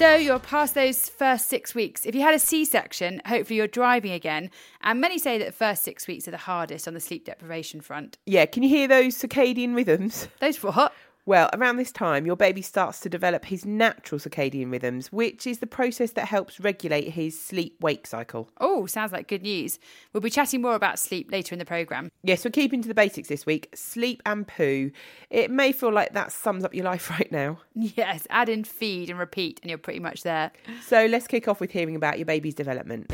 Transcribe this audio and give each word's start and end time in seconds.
So 0.00 0.14
you're 0.14 0.38
past 0.38 0.74
those 0.74 1.10
first 1.10 1.50
six 1.50 1.74
weeks. 1.74 2.06
If 2.06 2.14
you 2.14 2.22
had 2.22 2.34
a 2.34 2.38
C 2.38 2.64
section, 2.64 3.20
hopefully 3.26 3.58
you're 3.58 3.66
driving 3.66 4.12
again. 4.12 4.50
And 4.80 4.98
many 4.98 5.18
say 5.18 5.36
that 5.36 5.44
the 5.44 5.52
first 5.52 5.84
six 5.84 6.06
weeks 6.06 6.26
are 6.26 6.30
the 6.30 6.38
hardest 6.38 6.88
on 6.88 6.94
the 6.94 7.00
sleep 7.00 7.26
deprivation 7.26 7.82
front. 7.82 8.16
Yeah, 8.24 8.46
can 8.46 8.62
you 8.62 8.70
hear 8.70 8.88
those 8.88 9.14
circadian 9.14 9.76
rhythms? 9.76 10.26
Those 10.38 10.62
what? 10.62 10.94
Well, 11.26 11.50
around 11.52 11.76
this 11.76 11.92
time, 11.92 12.24
your 12.24 12.36
baby 12.36 12.62
starts 12.62 13.00
to 13.00 13.08
develop 13.08 13.44
his 13.44 13.66
natural 13.66 14.18
circadian 14.18 14.72
rhythms, 14.72 15.12
which 15.12 15.46
is 15.46 15.58
the 15.58 15.66
process 15.66 16.12
that 16.12 16.28
helps 16.28 16.58
regulate 16.58 17.10
his 17.10 17.40
sleep 17.40 17.76
wake 17.80 18.06
cycle. 18.06 18.48
Oh, 18.58 18.86
sounds 18.86 19.12
like 19.12 19.28
good 19.28 19.42
news. 19.42 19.78
We'll 20.12 20.22
be 20.22 20.30
chatting 20.30 20.62
more 20.62 20.74
about 20.74 20.98
sleep 20.98 21.30
later 21.30 21.54
in 21.54 21.58
the 21.58 21.64
programme. 21.64 22.10
Yes, 22.22 22.44
we're 22.44 22.50
keeping 22.50 22.80
to 22.82 22.88
the 22.88 22.94
basics 22.94 23.28
this 23.28 23.44
week 23.44 23.68
sleep 23.74 24.22
and 24.24 24.46
poo. 24.48 24.90
It 25.28 25.50
may 25.50 25.72
feel 25.72 25.92
like 25.92 26.14
that 26.14 26.32
sums 26.32 26.64
up 26.64 26.74
your 26.74 26.86
life 26.86 27.10
right 27.18 27.30
now. 27.30 27.58
Yes, 27.74 28.26
add 28.30 28.48
in 28.48 28.64
feed 28.64 29.10
and 29.10 29.18
repeat, 29.18 29.60
and 29.62 29.68
you're 29.68 29.78
pretty 29.78 30.00
much 30.00 30.22
there. 30.22 30.52
So 30.86 31.06
let's 31.06 31.26
kick 31.26 31.48
off 31.48 31.60
with 31.60 31.70
hearing 31.70 31.96
about 31.96 32.18
your 32.18 32.26
baby's 32.26 32.54
development. 32.54 33.12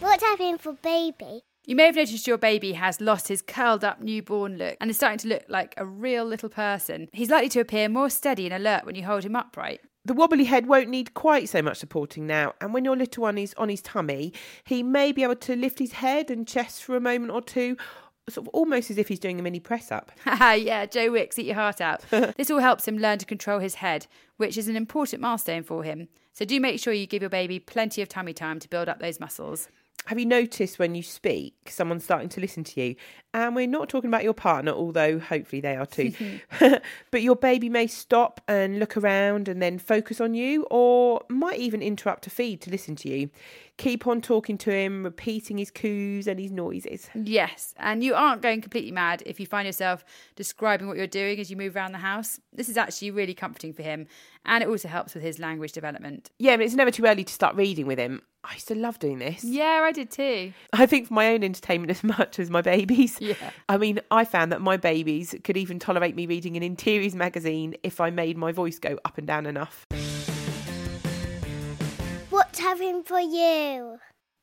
What's 0.00 0.22
happening 0.22 0.58
for 0.58 0.74
baby? 0.74 1.42
You 1.64 1.76
may 1.76 1.86
have 1.86 1.94
noticed 1.94 2.26
your 2.26 2.38
baby 2.38 2.72
has 2.72 3.00
lost 3.00 3.28
his 3.28 3.40
curled 3.40 3.84
up 3.84 4.00
newborn 4.00 4.58
look 4.58 4.76
and 4.80 4.90
is 4.90 4.96
starting 4.96 5.18
to 5.18 5.28
look 5.28 5.44
like 5.46 5.74
a 5.76 5.86
real 5.86 6.24
little 6.24 6.48
person. 6.48 7.08
He's 7.12 7.30
likely 7.30 7.50
to 7.50 7.60
appear 7.60 7.88
more 7.88 8.10
steady 8.10 8.46
and 8.46 8.54
alert 8.54 8.84
when 8.84 8.96
you 8.96 9.04
hold 9.04 9.22
him 9.22 9.36
upright. 9.36 9.80
The 10.04 10.12
wobbly 10.12 10.42
head 10.42 10.66
won't 10.66 10.88
need 10.88 11.14
quite 11.14 11.48
so 11.48 11.62
much 11.62 11.76
supporting 11.76 12.26
now, 12.26 12.54
and 12.60 12.74
when 12.74 12.84
your 12.84 12.96
little 12.96 13.22
one 13.22 13.38
is 13.38 13.54
on 13.56 13.68
his 13.68 13.80
tummy, 13.80 14.32
he 14.64 14.82
may 14.82 15.12
be 15.12 15.22
able 15.22 15.36
to 15.36 15.54
lift 15.54 15.78
his 15.78 15.92
head 15.92 16.32
and 16.32 16.48
chest 16.48 16.82
for 16.82 16.96
a 16.96 17.00
moment 17.00 17.30
or 17.30 17.40
two, 17.40 17.76
sort 18.28 18.48
of 18.48 18.52
almost 18.52 18.90
as 18.90 18.98
if 18.98 19.06
he's 19.06 19.20
doing 19.20 19.38
a 19.38 19.42
mini 19.44 19.60
press 19.60 19.92
up. 19.92 20.10
Yeah, 20.26 20.86
Joe 20.86 21.12
Wicks, 21.12 21.38
eat 21.38 21.46
your 21.46 21.54
heart 21.54 21.80
out. 21.80 22.02
this 22.10 22.50
all 22.50 22.58
helps 22.58 22.88
him 22.88 22.98
learn 22.98 23.18
to 23.18 23.26
control 23.26 23.60
his 23.60 23.76
head, 23.76 24.08
which 24.36 24.58
is 24.58 24.66
an 24.66 24.74
important 24.74 25.22
milestone 25.22 25.62
for 25.62 25.84
him. 25.84 26.08
So 26.32 26.44
do 26.44 26.58
make 26.58 26.80
sure 26.80 26.92
you 26.92 27.06
give 27.06 27.22
your 27.22 27.30
baby 27.30 27.60
plenty 27.60 28.02
of 28.02 28.08
tummy 28.08 28.32
time 28.32 28.58
to 28.58 28.68
build 28.68 28.88
up 28.88 28.98
those 28.98 29.20
muscles. 29.20 29.68
Have 30.06 30.18
you 30.18 30.26
noticed 30.26 30.78
when 30.78 30.94
you 30.94 31.02
speak, 31.02 31.54
someone's 31.68 32.02
starting 32.04 32.28
to 32.30 32.40
listen 32.40 32.64
to 32.64 32.80
you? 32.80 32.96
And 33.32 33.54
we're 33.54 33.68
not 33.68 33.88
talking 33.88 34.08
about 34.08 34.24
your 34.24 34.34
partner, 34.34 34.72
although 34.72 35.18
hopefully 35.18 35.60
they 35.60 35.76
are 35.76 35.86
too. 35.86 36.12
but 37.10 37.22
your 37.22 37.36
baby 37.36 37.68
may 37.68 37.86
stop 37.86 38.40
and 38.48 38.78
look 38.78 38.96
around 38.96 39.48
and 39.48 39.62
then 39.62 39.78
focus 39.78 40.20
on 40.20 40.34
you, 40.34 40.64
or 40.70 41.22
might 41.28 41.58
even 41.58 41.82
interrupt 41.82 42.26
a 42.26 42.30
feed 42.30 42.60
to 42.62 42.70
listen 42.70 42.96
to 42.96 43.08
you. 43.08 43.30
Keep 43.78 44.06
on 44.06 44.20
talking 44.20 44.58
to 44.58 44.70
him, 44.70 45.02
repeating 45.02 45.58
his 45.58 45.70
coos 45.70 46.26
and 46.26 46.38
his 46.38 46.52
noises. 46.52 47.08
Yes, 47.14 47.74
and 47.78 48.04
you 48.04 48.14
aren't 48.14 48.42
going 48.42 48.60
completely 48.60 48.92
mad 48.92 49.22
if 49.26 49.40
you 49.40 49.46
find 49.46 49.66
yourself 49.66 50.04
describing 50.36 50.88
what 50.88 50.96
you're 50.96 51.06
doing 51.06 51.40
as 51.40 51.50
you 51.50 51.56
move 51.56 51.74
around 51.74 51.92
the 51.92 51.98
house. 51.98 52.38
This 52.52 52.68
is 52.68 52.76
actually 52.76 53.10
really 53.10 53.34
comforting 53.34 53.72
for 53.72 53.82
him, 53.82 54.06
and 54.44 54.62
it 54.62 54.68
also 54.68 54.88
helps 54.88 55.14
with 55.14 55.22
his 55.22 55.38
language 55.38 55.72
development. 55.72 56.30
Yeah, 56.38 56.56
but 56.56 56.66
it's 56.66 56.74
never 56.74 56.90
too 56.90 57.06
early 57.06 57.24
to 57.24 57.32
start 57.32 57.56
reading 57.56 57.86
with 57.86 57.98
him. 57.98 58.22
I 58.44 58.54
used 58.54 58.68
to 58.68 58.74
love 58.74 58.98
doing 58.98 59.18
this. 59.20 59.44
Yeah, 59.44 59.82
I 59.84 59.92
did 59.92 60.10
too. 60.10 60.52
I 60.72 60.86
think 60.86 61.08
for 61.08 61.14
my 61.14 61.28
own 61.28 61.44
entertainment 61.44 61.90
as 61.90 62.02
much 62.18 62.38
as 62.38 62.50
my 62.50 62.60
babies. 62.60 63.18
Yeah. 63.20 63.34
I 63.68 63.78
mean, 63.78 64.00
I 64.10 64.24
found 64.24 64.50
that 64.52 64.60
my 64.60 64.76
babies 64.76 65.34
could 65.44 65.56
even 65.56 65.78
tolerate 65.78 66.16
me 66.16 66.26
reading 66.26 66.56
an 66.56 66.62
interiors 66.62 67.14
magazine 67.14 67.76
if 67.82 68.00
I 68.00 68.10
made 68.10 68.36
my 68.36 68.50
voice 68.50 68.78
go 68.78 68.98
up 69.04 69.16
and 69.16 69.26
down 69.26 69.46
enough. 69.46 69.86
What's 72.62 72.80
happening 72.80 73.02
for 73.02 73.18
you? 73.18 73.98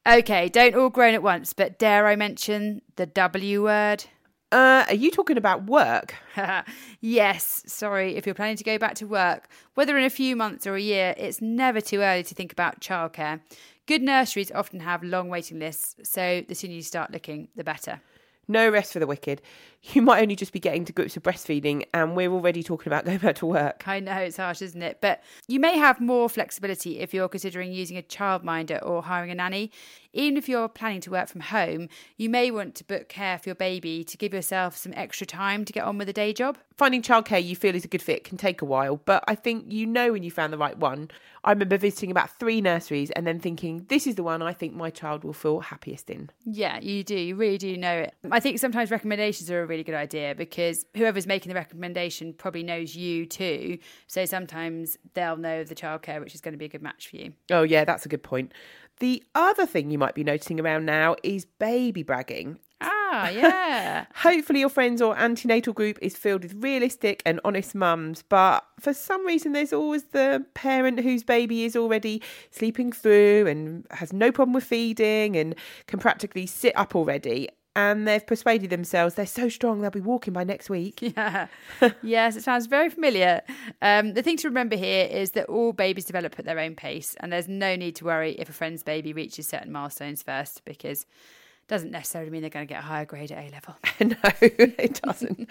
Okay, 0.05 0.49
don't 0.49 0.75
all 0.75 0.89
groan 0.89 1.13
at 1.13 1.23
once, 1.23 1.53
but 1.53 1.79
dare 1.79 2.05
I 2.05 2.17
mention 2.17 2.81
the 2.97 3.05
W 3.05 3.63
word? 3.63 4.03
Uh, 4.51 4.83
are 4.89 4.93
you 4.93 5.09
talking 5.09 5.37
about 5.37 5.67
work? 5.67 6.15
yes, 6.99 7.63
sorry, 7.65 8.17
if 8.17 8.25
you're 8.25 8.35
planning 8.35 8.57
to 8.57 8.63
go 8.65 8.77
back 8.77 8.95
to 8.95 9.07
work, 9.07 9.47
whether 9.75 9.97
in 9.97 10.03
a 10.03 10.09
few 10.09 10.35
months 10.35 10.67
or 10.67 10.75
a 10.75 10.81
year, 10.81 11.15
it's 11.17 11.41
never 11.41 11.79
too 11.79 12.01
early 12.01 12.23
to 12.23 12.35
think 12.35 12.51
about 12.51 12.81
childcare. 12.81 13.39
Good 13.85 14.01
nurseries 14.01 14.51
often 14.51 14.81
have 14.81 15.01
long 15.01 15.29
waiting 15.29 15.59
lists, 15.59 15.95
so 16.03 16.43
the 16.45 16.55
sooner 16.55 16.73
you 16.73 16.81
start 16.81 17.11
looking, 17.11 17.47
the 17.55 17.63
better. 17.63 18.01
No 18.49 18.67
rest 18.67 18.91
for 18.91 18.99
the 18.99 19.07
wicked. 19.07 19.41
You 19.81 20.01
might 20.01 20.21
only 20.21 20.35
just 20.35 20.51
be 20.51 20.59
getting 20.59 20.83
to 20.85 20.93
grips 20.93 21.15
with 21.15 21.23
breastfeeding, 21.23 21.85
and 21.93 22.15
we're 22.15 22.31
already 22.31 22.63
talking 22.63 22.91
about 22.91 23.05
going 23.05 23.19
back 23.19 23.35
to 23.37 23.45
work. 23.45 23.83
I 23.87 23.99
know 23.99 24.15
it's 24.17 24.37
harsh, 24.37 24.61
isn't 24.61 24.81
it? 24.81 24.99
But 25.01 25.23
you 25.47 25.59
may 25.59 25.77
have 25.77 26.01
more 26.01 26.29
flexibility 26.29 26.99
if 26.99 27.13
you're 27.13 27.29
considering 27.29 27.71
using 27.71 27.97
a 27.97 28.01
childminder 28.01 28.85
or 28.85 29.03
hiring 29.03 29.31
a 29.31 29.35
nanny. 29.35 29.71
Even 30.11 30.37
if 30.37 30.49
you're 30.49 30.67
planning 30.67 31.01
to 31.01 31.11
work 31.11 31.27
from 31.29 31.41
home, 31.41 31.87
you 32.17 32.29
may 32.29 32.49
want 32.49 32.73
to 32.75 32.83
book 32.83 33.09
care 33.09 33.37
for 33.37 33.49
your 33.49 33.55
baby 33.55 34.03
to 34.03 34.17
give 34.17 34.33
yourself 34.33 34.75
some 34.75 34.91
extra 34.95 35.25
time 35.25 35.65
to 35.65 35.71
get 35.71 35.83
on 35.83 35.99
with 35.99 36.09
a 36.09 36.13
day 36.13 36.33
job. 36.33 36.57
Finding 36.77 37.01
childcare 37.01 37.43
you 37.43 37.55
feel 37.55 37.75
is 37.75 37.85
a 37.85 37.87
good 37.87 38.01
fit 38.01 38.23
can 38.23 38.37
take 38.37 38.61
a 38.61 38.65
while, 38.65 38.97
but 38.97 39.23
I 39.27 39.35
think 39.35 39.65
you 39.71 39.85
know 39.85 40.13
when 40.13 40.23
you 40.23 40.31
found 40.31 40.51
the 40.51 40.57
right 40.57 40.77
one. 40.77 41.11
I 41.43 41.51
remember 41.51 41.77
visiting 41.77 42.11
about 42.11 42.37
three 42.39 42.59
nurseries 42.59 43.11
and 43.11 43.25
then 43.25 43.39
thinking, 43.39 43.85
this 43.87 44.07
is 44.07 44.15
the 44.15 44.23
one 44.23 44.41
I 44.41 44.51
think 44.51 44.73
my 44.73 44.89
child 44.89 45.23
will 45.23 45.33
feel 45.33 45.59
happiest 45.59 46.09
in. 46.09 46.29
Yeah, 46.43 46.79
you 46.79 47.03
do. 47.03 47.15
You 47.15 47.35
really 47.35 47.57
do 47.57 47.77
know 47.77 47.93
it. 47.93 48.13
I 48.31 48.39
think 48.39 48.59
sometimes 48.59 48.91
recommendations 48.91 49.49
are 49.49 49.61
a 49.61 49.65
really 49.69 49.83
good 49.83 49.95
idea 49.95 50.35
because 50.35 50.85
whoever's 50.95 51.27
making 51.27 51.49
the 51.49 51.55
recommendation 51.55 52.33
probably 52.33 52.63
knows 52.63 52.95
you 52.95 53.25
too. 53.25 53.77
So 54.07 54.25
sometimes 54.25 54.97
they'll 55.13 55.37
know 55.37 55.63
the 55.63 55.75
childcare, 55.75 56.19
which 56.19 56.35
is 56.35 56.41
going 56.41 56.53
to 56.53 56.57
be 56.57 56.65
a 56.65 56.69
good 56.69 56.81
match 56.81 57.07
for 57.09 57.15
you. 57.15 57.33
Oh, 57.49 57.63
yeah, 57.63 57.85
that's 57.85 58.05
a 58.05 58.09
good 58.09 58.23
point. 58.23 58.53
The 58.99 59.23
other 59.33 59.65
thing 59.65 59.91
you 59.91 59.97
might 59.97 60.15
be 60.15 60.25
noticing 60.25 60.59
around 60.59 60.85
now 60.85 61.15
is 61.23 61.45
baby 61.45 62.03
bragging. 62.03 62.59
Ah, 62.81 63.29
yeah. 63.29 64.05
Hopefully, 64.15 64.59
your 64.59 64.69
friends 64.69 65.01
or 65.01 65.17
antenatal 65.17 65.73
group 65.73 65.97
is 66.01 66.15
filled 66.15 66.43
with 66.43 66.53
realistic 66.55 67.21
and 67.25 67.39
honest 67.43 67.75
mums, 67.75 68.23
but 68.27 68.65
for 68.79 68.93
some 68.93 69.25
reason, 69.25 69.53
there's 69.53 69.73
always 69.73 70.03
the 70.05 70.45
parent 70.53 70.99
whose 70.99 71.23
baby 71.23 71.63
is 71.63 71.75
already 71.75 72.21
sleeping 72.51 72.91
through 72.91 73.47
and 73.47 73.85
has 73.91 74.13
no 74.13 74.31
problem 74.31 74.53
with 74.53 74.63
feeding 74.63 75.35
and 75.35 75.55
can 75.87 75.99
practically 75.99 76.45
sit 76.45 76.77
up 76.77 76.95
already. 76.95 77.49
And 77.79 78.05
they've 78.05 78.25
persuaded 78.25 78.69
themselves 78.71 79.15
they're 79.15 79.25
so 79.25 79.47
strong 79.47 79.79
they'll 79.79 79.89
be 79.89 80.01
walking 80.01 80.33
by 80.33 80.43
next 80.43 80.69
week. 80.69 80.99
Yeah. 81.19 81.47
yes, 82.03 82.35
it 82.35 82.43
sounds 82.43 82.67
very 82.67 82.89
familiar. 82.89 83.41
Um, 83.81 84.13
the 84.13 84.21
thing 84.21 84.37
to 84.37 84.47
remember 84.47 84.75
here 84.75 85.05
is 85.05 85.31
that 85.31 85.45
all 85.45 85.73
babies 85.73 86.05
develop 86.05 86.37
at 86.37 86.45
their 86.45 86.59
own 86.59 86.75
pace, 86.75 87.15
and 87.19 87.31
there's 87.31 87.47
no 87.47 87.75
need 87.75 87.95
to 87.95 88.05
worry 88.05 88.33
if 88.33 88.47
a 88.47 88.53
friend's 88.53 88.83
baby 88.83 89.11
reaches 89.11 89.47
certain 89.47 89.71
milestones 89.71 90.21
first 90.21 90.63
because 90.65 91.01
it 91.01 91.67
doesn't 91.67 91.91
necessarily 91.91 92.29
mean 92.29 92.41
they're 92.41 92.49
going 92.49 92.67
to 92.67 92.71
get 92.73 92.83
a 92.83 92.85
higher 92.85 93.05
grade 93.05 93.31
at 93.31 93.43
A 93.43 93.49
level. 93.51 93.75
no, 93.99 94.31
it 94.41 95.01
doesn't. 95.01 95.49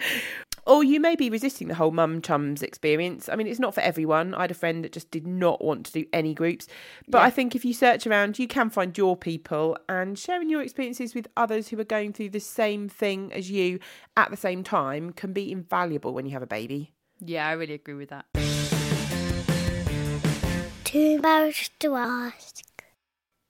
Or 0.69 0.83
you 0.83 0.99
may 0.99 1.15
be 1.15 1.31
resisting 1.31 1.67
the 1.67 1.73
whole 1.73 1.89
mum 1.89 2.21
chums 2.21 2.61
experience. 2.61 3.27
I 3.27 3.35
mean, 3.35 3.47
it's 3.47 3.59
not 3.59 3.73
for 3.73 3.81
everyone. 3.81 4.35
I 4.35 4.41
had 4.41 4.51
a 4.51 4.53
friend 4.53 4.83
that 4.83 4.91
just 4.91 5.09
did 5.09 5.25
not 5.25 5.63
want 5.65 5.87
to 5.87 5.91
do 5.91 6.05
any 6.13 6.35
groups. 6.35 6.67
But 7.07 7.17
Yeah. 7.17 7.23
I 7.25 7.29
think 7.31 7.55
if 7.55 7.65
you 7.65 7.73
search 7.73 8.05
around, 8.05 8.37
you 8.37 8.47
can 8.47 8.69
find 8.69 8.95
your 8.95 9.17
people 9.17 9.75
and 9.89 10.17
sharing 10.17 10.47
your 10.47 10.61
experiences 10.61 11.15
with 11.15 11.27
others 11.35 11.69
who 11.69 11.79
are 11.79 11.83
going 11.83 12.13
through 12.13 12.29
the 12.29 12.39
same 12.39 12.87
thing 12.87 13.33
as 13.33 13.49
you 13.49 13.79
at 14.15 14.29
the 14.29 14.37
same 14.37 14.63
time 14.63 15.11
can 15.11 15.33
be 15.33 15.51
invaluable 15.51 16.13
when 16.13 16.27
you 16.27 16.33
have 16.33 16.43
a 16.43 16.47
baby. 16.47 16.93
Yeah, 17.19 17.47
I 17.47 17.53
really 17.53 17.73
agree 17.73 17.95
with 17.95 18.09
that. 18.09 18.25
Too 20.83 21.15
embarrassed 21.15 21.79
to 21.79 21.95
ask. 21.95 22.65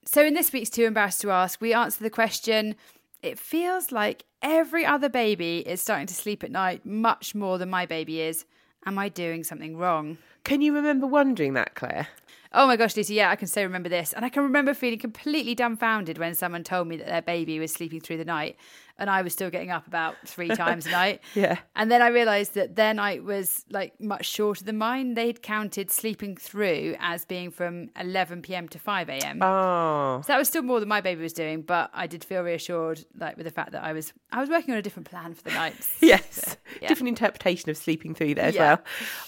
So, 0.06 0.25
in 0.25 0.33
this 0.33 0.51
week's 0.51 0.69
Too 0.72 0.86
Embarrassed 0.86 1.22
to 1.22 1.31
Ask, 1.31 1.62
we 1.62 1.74
answer 1.74 2.04
the 2.04 2.10
question 2.10 2.75
It 3.21 3.38
feels 3.38 3.92
like 3.92 4.24
every 4.42 4.86
other 4.86 5.10
baby 5.10 5.60
is 5.60 5.81
starting 5.81 6.07
to 6.07 6.13
sleep 6.13 6.42
at 6.44 6.51
night 6.51 6.86
much 6.86 7.36
more 7.36 7.57
than 7.57 7.69
my 7.69 7.86
baby 7.86 8.21
is. 8.21 8.45
Am 8.86 8.98
I 8.98 9.10
doing 9.10 9.44
something 9.44 9.75
wrong? 9.75 10.18
Can 10.45 10.62
you 10.62 10.74
remember 10.74 11.06
wondering 11.06 11.54
that, 11.56 11.75
Claire? 11.75 12.07
Oh 12.54 12.66
my 12.66 12.77
gosh, 12.77 12.95
Lucy, 12.95 13.16
yeah, 13.16 13.30
I 13.30 13.36
can 13.36 13.50
so 13.50 13.62
remember 13.62 13.89
this. 13.89 14.13
And 14.13 14.24
I 14.24 14.30
can 14.30 14.44
remember 14.44 14.74
feeling 14.74 15.00
completely 15.00 15.54
dumbfounded 15.54 16.18
when 16.18 16.33
someone 16.33 16.63
told 16.63 16.88
me 16.88 16.95
that 16.95 17.07
their 17.07 17.21
baby 17.21 17.60
was 17.60 17.74
sleeping 17.74 18.00
through 18.00 18.18
the 18.18 18.25
night. 18.25 18.56
And 19.00 19.10
I 19.10 19.22
was 19.24 19.34
still 19.34 19.50
getting 19.50 19.72
up 19.72 19.88
about 19.88 20.16
three 20.25 20.48
times 20.63 20.86
a 20.86 20.92
night. 20.92 21.22
Yeah. 21.34 21.57
And 21.75 21.90
then 21.92 22.01
I 22.01 22.10
realised 22.10 22.54
that 22.54 22.75
their 22.75 22.94
night 22.94 23.24
was 23.24 23.66
like 23.72 24.00
much 24.00 24.25
shorter 24.25 24.63
than 24.63 24.78
mine. 24.78 25.16
They'd 25.16 25.42
counted 25.42 25.90
sleeping 25.90 26.36
through 26.38 26.96
as 27.00 27.25
being 27.25 27.50
from 27.50 27.90
11 28.00 28.42
p.m. 28.44 28.68
to 28.69 28.78
5 28.80 29.10
a.m. 29.10 29.42
Oh. 29.42 30.22
So 30.24 30.28
that 30.34 30.38
was 30.38 30.48
still 30.48 30.62
more 30.62 30.80
than 30.80 30.90
my 30.90 31.01
baby 31.01 31.22
was 31.24 31.34
doing, 31.34 31.62
but 31.62 31.90
I 31.94 32.06
did 32.06 32.24
feel 32.24 32.42
reassured, 32.44 33.04
like 33.18 33.38
with 33.38 33.46
the 33.46 33.51
fact 33.51 33.72
that 33.72 33.84
I 33.84 33.94
was 33.94 34.13
I 34.31 34.40
was 34.42 34.50
working 34.50 34.74
on 34.74 34.78
a 34.78 34.81
different 34.81 35.10
plan 35.10 35.34
for 35.34 35.44
the 35.44 35.51
nights. 35.51 35.98
Yes. 36.01 36.57
yeah. 36.81 36.88
Different 36.88 37.10
interpretation 37.10 37.69
of 37.69 37.78
sleeping 37.78 38.13
through 38.16 38.36
there 38.36 38.46
as 38.46 38.56
Yeah. 38.56 38.75
well. 38.75 38.84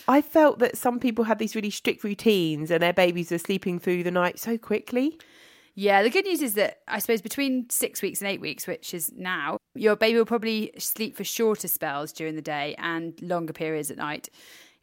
I 0.08 0.22
felt 0.22 0.60
that 0.60 0.78
some 0.78 1.00
people 1.00 1.26
had 1.26 1.40
these 1.40 1.56
really 1.56 1.70
strict 1.70 2.04
routines 2.04 2.72
and 2.72 2.82
their 2.82 2.94
babies 2.94 3.32
were 3.32 3.38
sleeping 3.38 3.80
through 3.80 4.04
the 4.04 4.12
night 4.12 4.40
so 4.40 4.58
quickly. 4.58 5.18
Yeah, 5.74 6.04
the 6.04 6.10
good 6.10 6.26
news 6.26 6.42
is 6.42 6.56
that 6.56 6.80
I 6.88 7.00
suppose 7.00 7.22
between 7.22 7.70
six 7.70 8.02
weeks 8.02 8.20
and 8.22 8.30
eight 8.30 8.42
weeks, 8.42 8.68
which 8.68 8.94
is 8.94 9.12
now, 9.16 9.58
your 9.74 9.96
baby 9.96 10.18
will 10.18 10.26
probably 10.26 10.72
sleep 10.78 11.16
for 11.16 11.24
shorter 11.24 11.68
spells 11.68 12.12
during 12.12 12.36
the 12.36 12.42
day 12.42 12.76
and 12.78 13.20
longer 13.22 13.54
periods 13.54 13.90
at 13.90 13.98
night. 13.98 14.30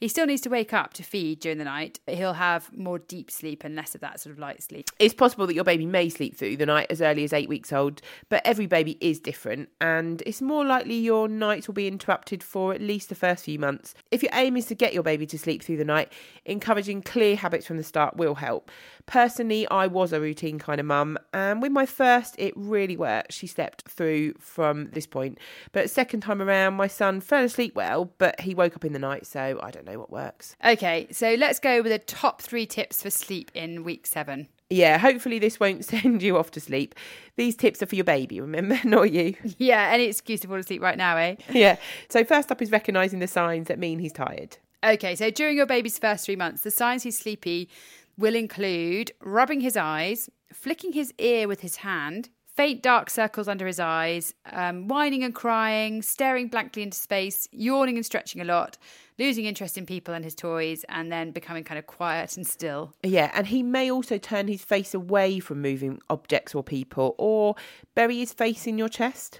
He 0.00 0.06
still 0.06 0.26
needs 0.26 0.42
to 0.42 0.48
wake 0.48 0.72
up 0.72 0.92
to 0.94 1.02
feed 1.02 1.40
during 1.40 1.58
the 1.58 1.64
night, 1.64 1.98
but 2.06 2.14
he'll 2.14 2.34
have 2.34 2.72
more 2.72 3.00
deep 3.00 3.32
sleep 3.32 3.64
and 3.64 3.74
less 3.74 3.96
of 3.96 4.00
that 4.00 4.20
sort 4.20 4.32
of 4.32 4.38
light 4.38 4.62
sleep. 4.62 4.90
It's 5.00 5.12
possible 5.12 5.44
that 5.48 5.54
your 5.54 5.64
baby 5.64 5.86
may 5.86 6.08
sleep 6.08 6.36
through 6.36 6.56
the 6.56 6.66
night 6.66 6.86
as 6.88 7.02
early 7.02 7.24
as 7.24 7.32
eight 7.32 7.48
weeks 7.48 7.72
old, 7.72 8.00
but 8.28 8.40
every 8.44 8.66
baby 8.66 8.96
is 9.00 9.18
different, 9.18 9.70
and 9.80 10.22
it's 10.24 10.40
more 10.40 10.64
likely 10.64 10.94
your 10.94 11.26
nights 11.26 11.66
will 11.66 11.74
be 11.74 11.88
interrupted 11.88 12.44
for 12.44 12.72
at 12.72 12.80
least 12.80 13.08
the 13.08 13.16
first 13.16 13.44
few 13.44 13.58
months. 13.58 13.92
If 14.12 14.22
your 14.22 14.30
aim 14.34 14.56
is 14.56 14.66
to 14.66 14.76
get 14.76 14.94
your 14.94 15.02
baby 15.02 15.26
to 15.26 15.38
sleep 15.38 15.64
through 15.64 15.78
the 15.78 15.84
night, 15.84 16.12
encouraging 16.44 17.02
clear 17.02 17.34
habits 17.34 17.66
from 17.66 17.76
the 17.76 17.82
start 17.82 18.16
will 18.16 18.36
help. 18.36 18.70
Personally, 19.06 19.66
I 19.68 19.88
was 19.88 20.12
a 20.12 20.20
routine 20.20 20.60
kind 20.60 20.78
of 20.78 20.86
mum, 20.86 21.18
and 21.34 21.60
with 21.60 21.72
my 21.72 21.86
first, 21.86 22.36
it 22.38 22.52
really 22.54 22.96
worked. 22.96 23.32
She 23.32 23.48
slept 23.48 23.88
through 23.88 24.34
from 24.34 24.90
this 24.90 25.08
point, 25.08 25.38
but 25.72 25.90
second 25.90 26.20
time 26.20 26.40
around, 26.40 26.74
my 26.74 26.86
son 26.86 27.20
fell 27.20 27.42
asleep 27.42 27.74
well, 27.74 28.12
but 28.18 28.42
he 28.42 28.54
woke 28.54 28.76
up 28.76 28.84
in 28.84 28.92
the 28.92 29.00
night, 29.00 29.26
so 29.26 29.58
I 29.60 29.72
don't 29.72 29.87
know 29.88 29.98
what 29.98 30.10
works. 30.10 30.56
Okay, 30.64 31.08
so 31.10 31.34
let's 31.34 31.58
go 31.58 31.82
with 31.82 31.92
the 31.92 31.98
top 31.98 32.42
three 32.42 32.66
tips 32.66 33.02
for 33.02 33.10
sleep 33.10 33.50
in 33.54 33.84
week 33.84 34.06
seven. 34.06 34.48
Yeah, 34.70 34.98
hopefully 34.98 35.38
this 35.38 35.58
won't 35.58 35.84
send 35.84 36.22
you 36.22 36.36
off 36.36 36.50
to 36.52 36.60
sleep. 36.60 36.94
These 37.36 37.56
tips 37.56 37.82
are 37.82 37.86
for 37.86 37.94
your 37.94 38.04
baby, 38.04 38.40
remember, 38.40 38.78
not 38.84 39.12
you. 39.12 39.34
Yeah, 39.58 39.90
any 39.92 40.04
excuse 40.04 40.40
to 40.40 40.48
fall 40.48 40.56
asleep 40.56 40.82
right 40.82 40.98
now, 40.98 41.16
eh? 41.16 41.36
yeah. 41.50 41.76
So 42.08 42.24
first 42.24 42.50
up 42.50 42.60
is 42.62 42.70
recognizing 42.70 43.18
the 43.18 43.26
signs 43.26 43.68
that 43.68 43.78
mean 43.78 43.98
he's 43.98 44.12
tired. 44.12 44.58
Okay, 44.84 45.16
so 45.16 45.30
during 45.30 45.56
your 45.56 45.66
baby's 45.66 45.98
first 45.98 46.24
three 46.24 46.36
months, 46.36 46.62
the 46.62 46.70
signs 46.70 47.02
he's 47.02 47.18
sleepy 47.18 47.68
will 48.16 48.34
include 48.34 49.12
rubbing 49.22 49.60
his 49.60 49.76
eyes, 49.76 50.28
flicking 50.52 50.92
his 50.92 51.12
ear 51.18 51.48
with 51.48 51.60
his 51.60 51.76
hand, 51.76 52.28
faint 52.58 52.82
dark 52.82 53.08
circles 53.08 53.46
under 53.46 53.68
his 53.68 53.78
eyes, 53.78 54.34
um, 54.50 54.88
whining 54.88 55.22
and 55.22 55.32
crying, 55.32 56.02
staring 56.02 56.48
blankly 56.48 56.82
into 56.82 56.98
space, 56.98 57.46
yawning 57.52 57.94
and 57.94 58.04
stretching 58.04 58.40
a 58.40 58.44
lot, 58.44 58.76
losing 59.16 59.44
interest 59.44 59.78
in 59.78 59.86
people 59.86 60.12
and 60.12 60.24
his 60.24 60.34
toys, 60.34 60.84
and 60.88 61.12
then 61.12 61.30
becoming 61.30 61.62
kind 61.62 61.78
of 61.78 61.86
quiet 61.86 62.36
and 62.36 62.44
still. 62.44 62.92
Yeah, 63.04 63.30
and 63.32 63.46
he 63.46 63.62
may 63.62 63.92
also 63.92 64.18
turn 64.18 64.48
his 64.48 64.64
face 64.64 64.92
away 64.92 65.38
from 65.38 65.62
moving 65.62 66.00
objects 66.10 66.52
or 66.52 66.64
people 66.64 67.14
or 67.16 67.54
bury 67.94 68.18
his 68.18 68.32
face 68.32 68.66
in 68.66 68.76
your 68.76 68.88
chest. 68.88 69.38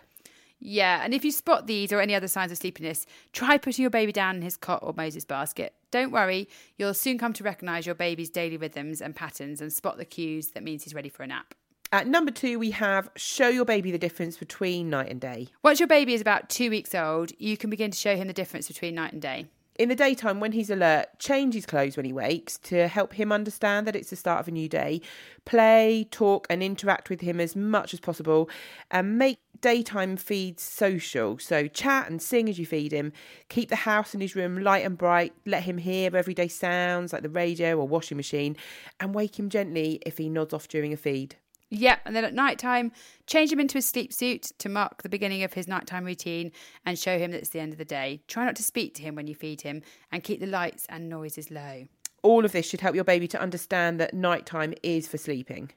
Yeah, 0.61 1.01
and 1.03 1.13
if 1.13 1.25
you 1.25 1.33
spot 1.33 1.67
these 1.67 1.93
or 1.93 2.01
any 2.01 2.15
other 2.15 2.29
signs 2.29 2.53
of 2.53 2.59
sleepiness, 2.59 3.05
try 3.33 3.59
putting 3.59 3.83
your 3.83 3.91
baby 3.91 4.13
down 4.13 4.37
in 4.37 4.43
his 4.43 4.57
cot 4.57 4.79
or 4.81 4.95
Moses 4.97 5.25
basket. 5.25 5.75
Don't 5.91 6.13
worry, 6.13 6.49
you'll 6.77 6.95
soon 6.95 7.19
come 7.19 7.33
to 7.33 7.43
recognise 7.43 7.85
your 7.85 7.97
baby's 7.97 8.31
daily 8.31 8.57
rhythms 8.57 9.03
and 9.03 9.17
patterns 9.17 9.61
and 9.61 9.73
spot 9.73 9.97
the 9.97 10.05
cues 10.05 10.51
that 10.51 10.63
means 10.63 10.85
he's 10.85 10.95
ready 10.95 11.09
for 11.09 11.25
a 11.25 11.27
nap. 11.27 11.57
At 11.91 12.07
number 12.07 12.31
two, 12.31 12.59
we 12.59 12.73
have 12.73 13.09
show 13.17 13.49
your 13.49 13.65
baby 13.65 13.91
the 13.91 13.99
difference 13.99 14.37
between 14.37 14.91
night 14.91 15.11
and 15.11 15.19
day. 15.19 15.49
Once 15.63 15.81
your 15.81 15.87
baby 15.87 16.13
is 16.13 16.21
about 16.21 16.51
two 16.51 16.69
weeks 16.69 16.95
old, 16.95 17.33
you 17.39 17.57
can 17.57 17.71
begin 17.71 17.91
to 17.91 17.97
show 17.97 18.15
him 18.15 18.27
the 18.27 18.35
difference 18.35 18.69
between 18.69 18.95
night 18.95 19.15
and 19.15 19.23
day. 19.23 19.47
In 19.79 19.89
the 19.89 19.95
daytime, 19.95 20.39
when 20.39 20.53
he's 20.53 20.69
alert, 20.69 21.07
change 21.19 21.55
his 21.55 21.65
clothes 21.65 21.97
when 21.97 22.05
he 22.05 22.13
wakes 22.13 22.59
to 22.59 22.89
help 22.89 23.15
him 23.15 23.33
understand 23.33 23.87
that 23.87 23.97
it's 23.97 24.11
the 24.11 24.17
start 24.17 24.41
of 24.41 24.49
a 24.49 24.51
new 24.51 24.69
day. 24.69 25.01
Play, 25.47 26.07
talk, 26.11 26.47
and 26.51 26.63
interact 26.63 27.09
with 27.09 27.23
him 27.23 27.41
as 27.41 27.57
much 27.57 27.95
as 27.95 28.01
possible, 28.01 28.51
and 28.91 29.17
make 29.17 29.39
daytime 29.63 30.19
feeds 30.19 30.63
social. 30.63 31.39
So, 31.39 31.69
chat 31.69 32.11
and 32.11 32.21
sing 32.21 32.51
as 32.51 32.59
you 32.59 32.67
feed 32.67 32.93
him. 32.93 33.15
Keep 33.49 33.71
the 33.71 33.77
house 33.77 34.13
and 34.13 34.21
his 34.21 34.37
room 34.37 34.59
light 34.59 34.85
and 34.85 34.99
bright. 34.99 35.33
Let 35.47 35.63
him 35.63 35.79
hear 35.79 36.15
everyday 36.15 36.49
sounds 36.49 37.15
like 37.15 37.23
the 37.23 37.31
radio 37.31 37.79
or 37.79 37.89
washing 37.89 38.19
machine, 38.19 38.57
and 39.01 39.15
wake 39.15 39.39
him 39.39 39.49
gently 39.49 40.03
if 40.05 40.19
he 40.19 40.29
nods 40.29 40.53
off 40.53 40.69
during 40.69 40.93
a 40.93 40.99
feed. 40.99 41.37
Yep, 41.71 42.01
and 42.07 42.17
then 42.17 42.25
at 42.25 42.33
night 42.33 42.59
time, 42.59 42.93
change 43.27 43.53
him 43.53 43.61
into 43.61 43.77
his 43.77 43.87
sleep 43.87 44.13
suit 44.13 44.53
to 44.59 44.69
mark 44.69 45.03
the 45.03 45.09
beginning 45.09 45.43
of 45.43 45.53
his 45.53 45.69
nighttime 45.69 46.05
routine 46.05 46.51
and 46.87 46.99
show 46.99 47.19
him 47.19 47.31
that 47.31 47.39
it's 47.39 47.51
the 47.51 47.61
end 47.61 47.73
of 47.73 47.79
the 47.79 47.85
day. 47.85 48.23
Try 48.27 48.47
not 48.47 48.57
to 48.57 48.63
speak 48.63 48.95
to 48.95 49.03
him 49.03 49.15
when 49.15 49.27
you 49.27 49.35
feed 49.35 49.61
him 49.61 49.83
and 50.11 50.25
keep 50.25 50.41
the 50.41 50.47
lights 50.47 50.87
and 50.89 51.09
noises 51.09 51.51
low. 51.51 51.87
All 52.23 52.45
of 52.45 52.53
this 52.53 52.67
should 52.67 52.81
help 52.81 52.95
your 52.95 53.05
baby 53.05 53.29
to 53.29 53.41
understand 53.41 54.01
that 54.01 54.15
nighttime 54.15 54.75
is 54.83 55.07
for 55.07 55.19
sleeping. 55.19 55.71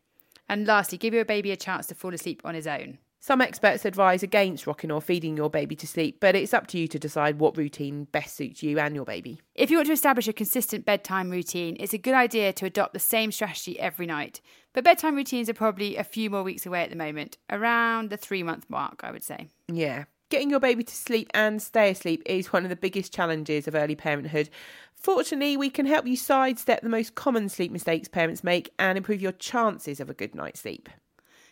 And 0.48 0.66
lastly, 0.66 0.98
give 0.98 1.14
your 1.14 1.26
baby 1.26 1.52
a 1.52 1.58
chance 1.58 1.88
to 1.88 1.96
fall 1.96 2.14
asleep 2.14 2.42
on 2.44 2.56
his 2.56 2.68
own. 2.68 2.98
Some 3.24 3.40
experts 3.40 3.86
advise 3.86 4.24
against 4.24 4.66
rocking 4.66 4.90
or 4.90 5.00
feeding 5.00 5.38
your 5.38 5.52
baby 5.52 5.76
to 5.76 5.86
sleep, 5.86 6.18
but 6.20 6.36
it's 6.36 6.56
up 6.56 6.66
to 6.68 6.80
you 6.80 6.88
to 6.88 6.98
decide 6.98 7.38
what 7.38 7.56
routine 7.56 8.06
best 8.06 8.36
suits 8.36 8.64
you 8.64 8.80
and 8.80 8.96
your 8.96 9.06
baby. 9.06 9.40
If 9.54 9.70
you 9.70 9.78
want 9.78 9.86
to 9.90 9.94
establish 9.94 10.28
a 10.28 10.34
consistent 10.34 10.86
bedtime 10.86 11.30
routine, 11.30 11.78
it's 11.80 11.94
a 11.94 12.00
good 12.00 12.16
idea 12.16 12.52
to 12.54 12.66
adopt 12.66 12.94
the 12.94 13.00
same 13.00 13.32
strategy 13.32 13.80
every 13.80 14.08
night. 14.08 14.42
But 14.74 14.86
bedtime 14.86 15.16
routines 15.16 15.50
are 15.50 15.54
probably 15.54 15.98
a 15.98 16.04
few 16.04 16.32
more 16.32 16.42
weeks 16.42 16.66
away 16.66 16.82
at 16.82 16.90
the 16.90 16.96
moment, 16.96 17.38
around 17.52 18.10
the 18.10 18.18
three 18.18 18.42
month 18.42 18.68
mark, 18.72 19.02
I 19.04 19.12
would 19.12 19.24
say. 19.24 19.50
Yeah. 19.72 20.06
Getting 20.30 20.50
your 20.50 20.60
baby 20.60 20.84
to 20.84 20.96
sleep 20.96 21.30
and 21.36 21.62
stay 21.62 21.92
asleep 21.92 22.24
is 22.26 22.52
one 22.52 22.64
of 22.64 22.70
the 22.70 22.76
biggest 22.76 23.14
challenges 23.14 23.68
of 23.68 23.76
early 23.76 23.96
parenthood. 23.96 24.50
Fortunately, 24.96 25.58
we 25.58 25.70
can 25.70 25.86
help 25.86 26.08
you 26.08 26.16
sidestep 26.16 26.82
the 26.82 26.90
most 26.90 27.14
common 27.14 27.50
sleep 27.50 27.72
mistakes 27.72 28.08
parents 28.08 28.44
make 28.44 28.74
and 28.80 28.98
improve 28.98 29.22
your 29.22 29.34
chances 29.34 30.00
of 30.00 30.10
a 30.10 30.16
good 30.16 30.34
night's 30.34 30.62
sleep. 30.62 30.90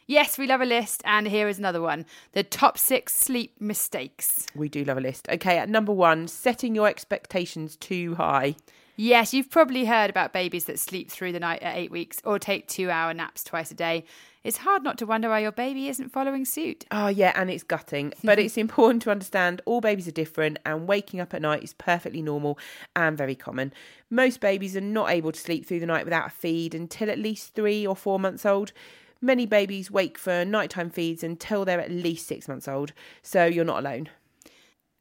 Yes, 0.09 0.39
we 0.39 0.47
love 0.47 0.59
a 0.59 0.65
list, 0.65 1.03
and 1.06 1.27
here 1.27 1.47
is 1.47 1.59
another 1.59 1.83
one 1.83 2.03
the 2.31 2.41
top 2.41 2.79
six 2.79 3.13
sleep 3.13 3.53
mistakes. 3.59 4.47
We 4.56 4.67
do 4.67 4.83
love 4.83 4.97
a 4.97 5.01
list. 5.01 5.29
Okay, 5.29 5.59
at 5.59 5.69
number 5.69 5.94
one, 5.94 6.27
setting 6.27 6.73
your 6.73 6.88
expectations 6.88 7.75
too 7.75 8.15
high. 8.15 8.56
Yes, 8.95 9.35
you've 9.35 9.51
probably 9.51 9.85
heard 9.85 10.09
about 10.09 10.33
babies 10.33 10.65
that 10.65 10.79
sleep 10.79 11.11
through 11.11 11.33
the 11.33 11.39
night 11.39 11.61
at 11.61 11.77
eight 11.77 11.91
weeks 11.91 12.23
or 12.25 12.39
take 12.39 12.67
two 12.67 12.89
hour 12.89 13.13
naps 13.13 13.44
twice 13.44 13.69
a 13.69 13.75
day. 13.75 14.03
It's 14.44 14.57
hard 14.57 14.81
not 14.81 14.97
to 14.97 15.06
wonder 15.06 15.29
why 15.29 15.41
your 15.41 15.51
baby 15.51 15.88
isn't 15.89 16.09
following 16.09 16.44
suit. 16.44 16.85
Oh, 16.89 17.09
yeah, 17.09 17.31
and 17.35 17.51
it's 17.51 17.61
gutting. 17.61 18.11
But 18.23 18.39
it's 18.39 18.57
important 18.57 19.03
to 19.03 19.11
understand 19.11 19.61
all 19.65 19.79
babies 19.79 20.07
are 20.07 20.11
different, 20.11 20.57
and 20.65 20.88
waking 20.88 21.19
up 21.19 21.35
at 21.35 21.44
night 21.44 21.63
is 21.63 21.73
perfectly 21.73 22.23
normal 22.23 22.57
and 22.95 23.15
very 23.15 23.35
common. 23.35 23.73
Most 24.09 24.39
babies 24.39 24.75
are 24.75 24.81
not 24.81 25.11
able 25.11 25.31
to 25.31 25.39
sleep 25.39 25.67
through 25.67 25.81
the 25.81 25.85
night 25.85 26.06
without 26.06 26.25
a 26.25 26.31
feed 26.31 26.73
until 26.73 27.11
at 27.11 27.19
least 27.19 27.53
three 27.53 27.85
or 27.85 27.95
four 27.95 28.19
months 28.19 28.44
old. 28.44 28.71
Many 29.21 29.45
babies 29.45 29.92
wake 29.92 30.18
for 30.18 30.45
nighttime 30.45 30.90
feeds 30.90 31.23
until 31.23 31.66
they're 31.66 31.81
at 31.81 31.92
least 31.92 32.28
six 32.28 32.47
months 32.47 32.68
old, 32.68 32.94
so 33.21 33.45
you're 33.45 33.66
not 33.66 33.80
alone. 33.80 34.09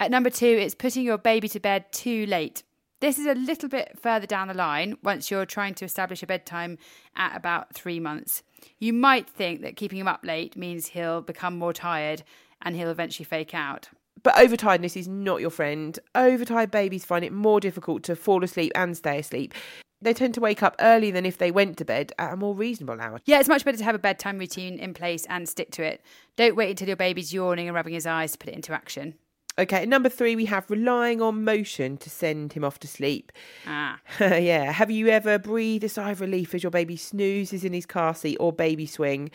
At 0.01 0.11
number 0.11 0.31
two, 0.31 0.47
it's 0.47 0.75
putting 0.75 1.05
your 1.05 1.19
baby 1.19 1.49
to 1.49 1.61
bed 1.61 1.93
too 1.93 2.27
late. 2.27 2.63
This 3.01 3.19
is 3.19 3.27
a 3.27 3.35
little 3.35 3.69
bit 3.69 3.97
further 4.01 4.27
down 4.27 4.49
the 4.49 4.55
line 4.55 4.97
once 5.05 5.31
you're 5.31 5.47
trying 5.47 5.75
to 5.75 5.85
establish 5.85 6.21
a 6.23 6.27
bedtime 6.27 6.79
at 7.15 7.37
about 7.37 7.73
three 7.75 8.01
months. 8.01 8.43
You 8.81 8.93
might 8.93 9.29
think 9.29 9.63
that 9.63 9.77
keeping 9.77 10.01
him 10.01 10.09
up 10.09 10.21
late 10.25 10.57
means 10.57 10.89
he'll 10.89 11.23
become 11.23 11.57
more 11.57 11.73
tired 11.73 12.25
and 12.61 12.75
he'll 12.75 12.91
eventually 12.91 13.25
fake 13.25 13.55
out. 13.55 13.89
But 14.25 14.35
overtiredness 14.35 14.97
is 14.97 15.07
not 15.07 15.41
your 15.41 15.51
friend. 15.51 15.97
Overtired 16.17 16.73
babies 16.73 17.05
find 17.05 17.25
it 17.25 17.33
more 17.33 17.61
difficult 17.61 18.03
to 18.05 18.17
fall 18.17 18.43
asleep 18.43 18.73
and 18.75 18.97
stay 18.97 19.21
asleep. 19.21 19.55
They 20.01 20.15
tend 20.15 20.35
to 20.35 20.41
wake 20.41 20.63
up 20.63 20.77
earlier 20.81 21.13
than 21.13 21.27
if 21.27 21.39
they 21.39 21.51
went 21.51 21.77
to 21.79 21.85
bed 21.85 22.13
at 22.19 22.33
a 22.33 22.37
more 22.37 22.55
reasonable 22.55 23.01
hour. 23.01 23.21
Yeah, 23.25 23.41
it's 23.41 23.49
much 23.49 23.65
better 23.65 23.79
to 23.79 23.85
have 23.85 23.97
a 23.97 23.99
bedtime 23.99 24.39
routine 24.39 24.79
in 24.79 24.95
place 24.95 25.27
and 25.29 25.49
stick 25.49 25.73
to 25.73 25.83
it. 25.83 26.03
Don't 26.37 26.55
wait 26.55 26.71
until 26.71 26.87
your 26.87 26.97
baby's 26.97 27.33
yawning 27.33 27.67
and 27.67 27.75
rubbing 27.75 27.95
his 27.95 28.07
eyes 28.07 28.33
to 28.33 28.39
put 28.39 28.51
it 28.51 28.55
into 28.55 28.73
action. 28.73 29.15
Okay, 29.59 29.85
number 29.87 30.09
three, 30.09 30.37
we 30.37 30.45
have 30.45 30.71
relying 30.71 31.21
on 31.21 31.43
motion 31.43 31.97
to 31.97 32.09
send 32.09 32.53
him 32.53 32.63
off 32.63 32.79
to 32.79 32.87
sleep. 32.87 33.33
Ah. 33.67 33.99
yeah. 34.21 34.71
Have 34.71 34.89
you 34.89 35.09
ever 35.09 35.37
breathed 35.37 35.83
a 35.83 35.89
sigh 35.89 36.13
of 36.13 36.21
relief 36.21 36.55
as 36.55 36.63
your 36.63 36.71
baby 36.71 36.97
snoozes 36.97 37.65
in 37.65 37.73
his 37.73 37.85
car 37.85 38.15
seat 38.15 38.37
or 38.39 38.53
baby 38.53 38.87
swing? 38.87 39.33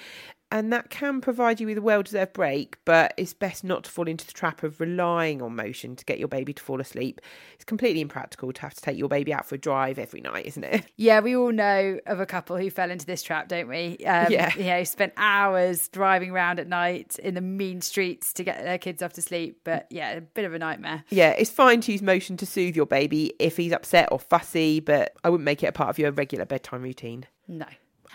And 0.53 0.71
that 0.71 0.91
can 0.91 1.19
provide 1.19 1.59
you 1.59 1.65
with 1.65 1.79
a 1.79 1.81
well 1.81 2.03
deserved 2.03 2.33
break, 2.33 2.77
but 2.85 3.15
it's 3.17 3.33
best 3.33 3.63
not 3.63 3.85
to 3.85 3.91
fall 3.91 4.07
into 4.07 4.23
the 4.23 4.33
trap 4.33 4.61
of 4.61 4.79
relying 4.79 5.41
on 5.41 5.55
motion 5.55 5.95
to 5.95 6.05
get 6.05 6.19
your 6.19 6.27
baby 6.27 6.53
to 6.53 6.61
fall 6.61 6.79
asleep. 6.79 7.21
It's 7.55 7.63
completely 7.63 8.01
impractical 8.01 8.53
to 8.53 8.61
have 8.61 8.75
to 8.75 8.79
take 8.81 8.95
your 8.95 9.09
baby 9.09 9.33
out 9.33 9.47
for 9.47 9.55
a 9.55 9.57
drive 9.57 9.97
every 9.97 10.21
night, 10.21 10.45
isn't 10.45 10.63
it? 10.63 10.85
Yeah, 10.95 11.21
we 11.21 11.35
all 11.35 11.51
know 11.51 11.99
of 12.05 12.19
a 12.19 12.25
couple 12.27 12.55
who 12.55 12.69
fell 12.69 12.91
into 12.91 13.05
this 13.07 13.23
trap, 13.23 13.47
don't 13.47 13.67
we? 13.67 13.97
Um, 14.05 14.31
Yeah. 14.31 14.53
You 14.55 14.65
know, 14.65 14.83
spent 14.83 15.13
hours 15.17 15.87
driving 15.87 16.29
around 16.29 16.59
at 16.59 16.67
night 16.67 17.17
in 17.17 17.33
the 17.33 17.41
mean 17.41 17.81
streets 17.81 18.31
to 18.33 18.43
get 18.43 18.63
their 18.63 18.77
kids 18.77 19.01
off 19.01 19.13
to 19.13 19.23
sleep. 19.23 19.61
But 19.63 19.87
yeah, 19.89 20.11
a 20.11 20.21
bit 20.21 20.45
of 20.45 20.53
a 20.53 20.59
nightmare. 20.59 21.03
Yeah, 21.09 21.31
it's 21.31 21.49
fine 21.49 21.81
to 21.81 21.91
use 21.91 22.03
motion 22.03 22.37
to 22.37 22.45
soothe 22.45 22.75
your 22.75 22.85
baby 22.85 23.33
if 23.39 23.57
he's 23.57 23.71
upset 23.73 24.09
or 24.11 24.19
fussy, 24.19 24.79
but 24.81 25.15
I 25.23 25.29
wouldn't 25.29 25.45
make 25.45 25.63
it 25.63 25.67
a 25.67 25.71
part 25.71 25.89
of 25.89 25.97
your 25.97 26.11
regular 26.11 26.45
bedtime 26.45 26.83
routine. 26.83 27.25
No. 27.47 27.65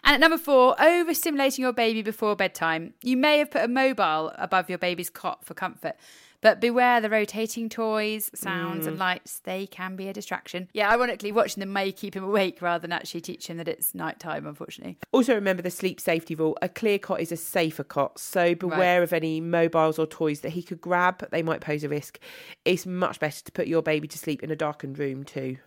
And 0.05 0.15
at 0.15 0.21
number 0.21 0.39
four, 0.39 0.77
overstimulating 0.77 1.59
your 1.59 1.73
baby 1.73 2.03
before 2.03 2.37
bedtime. 2.37 2.95
You 3.03 3.17
may 3.17 3.39
have 3.39 3.51
put 3.51 3.65
a 3.65 3.69
mobile 3.69 4.33
above 4.37 4.69
your 4.69 4.79
baby's 4.79 5.11
cot 5.11 5.45
for 5.45 5.55
comfort. 5.55 5.97
But 6.41 6.61
beware 6.61 7.01
the 7.01 7.11
rotating 7.11 7.69
toys, 7.69 8.31
sounds, 8.33 8.87
and 8.87 8.97
mm. 8.97 9.01
lights. 9.01 9.41
They 9.41 9.67
can 9.67 9.97
be 9.97 10.09
a 10.09 10.13
distraction. 10.13 10.69
Yeah, 10.73 10.89
ironically, 10.89 11.33
watching 11.33 11.61
them 11.61 11.73
may 11.73 11.91
keep 11.91 12.15
him 12.15 12.23
awake 12.23 12.63
rather 12.63 12.83
than 12.83 12.93
actually 12.93 13.23
teach 13.23 13.49
him 13.49 13.57
that 13.57 13.67
it's 13.67 13.93
nighttime, 13.93 14.47
unfortunately. 14.47 14.99
Also, 15.11 15.35
remember 15.35 15.63
the 15.63 15.71
sleep 15.71 16.01
safety 16.01 16.37
rule 16.37 16.57
a 16.63 16.69
clear 16.69 16.99
cot 16.99 17.21
is 17.21 17.33
a 17.33 17.37
safer 17.37 17.83
cot, 17.83 18.21
so 18.21 18.55
beware 18.55 19.03
of 19.03 19.13
any 19.13 19.41
mobiles 19.41 19.99
or 19.99 20.07
toys 20.07 20.41
that 20.41 20.51
he 20.51 20.63
could 20.63 20.81
grab. 20.81 21.29
They 21.31 21.43
might 21.43 21.61
pose 21.61 21.83
a 21.83 21.89
risk. 21.89 22.21
It's 22.65 22.87
much 22.87 23.19
better 23.19 23.43
to 23.43 23.53
put 23.53 23.67
your 23.67 23.83
baby 23.83 24.07
to 24.07 24.19
sleep 24.19 24.45
in 24.45 24.53
a 24.53 24.57
darkened 24.57 24.99
room, 24.99 25.25
too. 25.25 25.59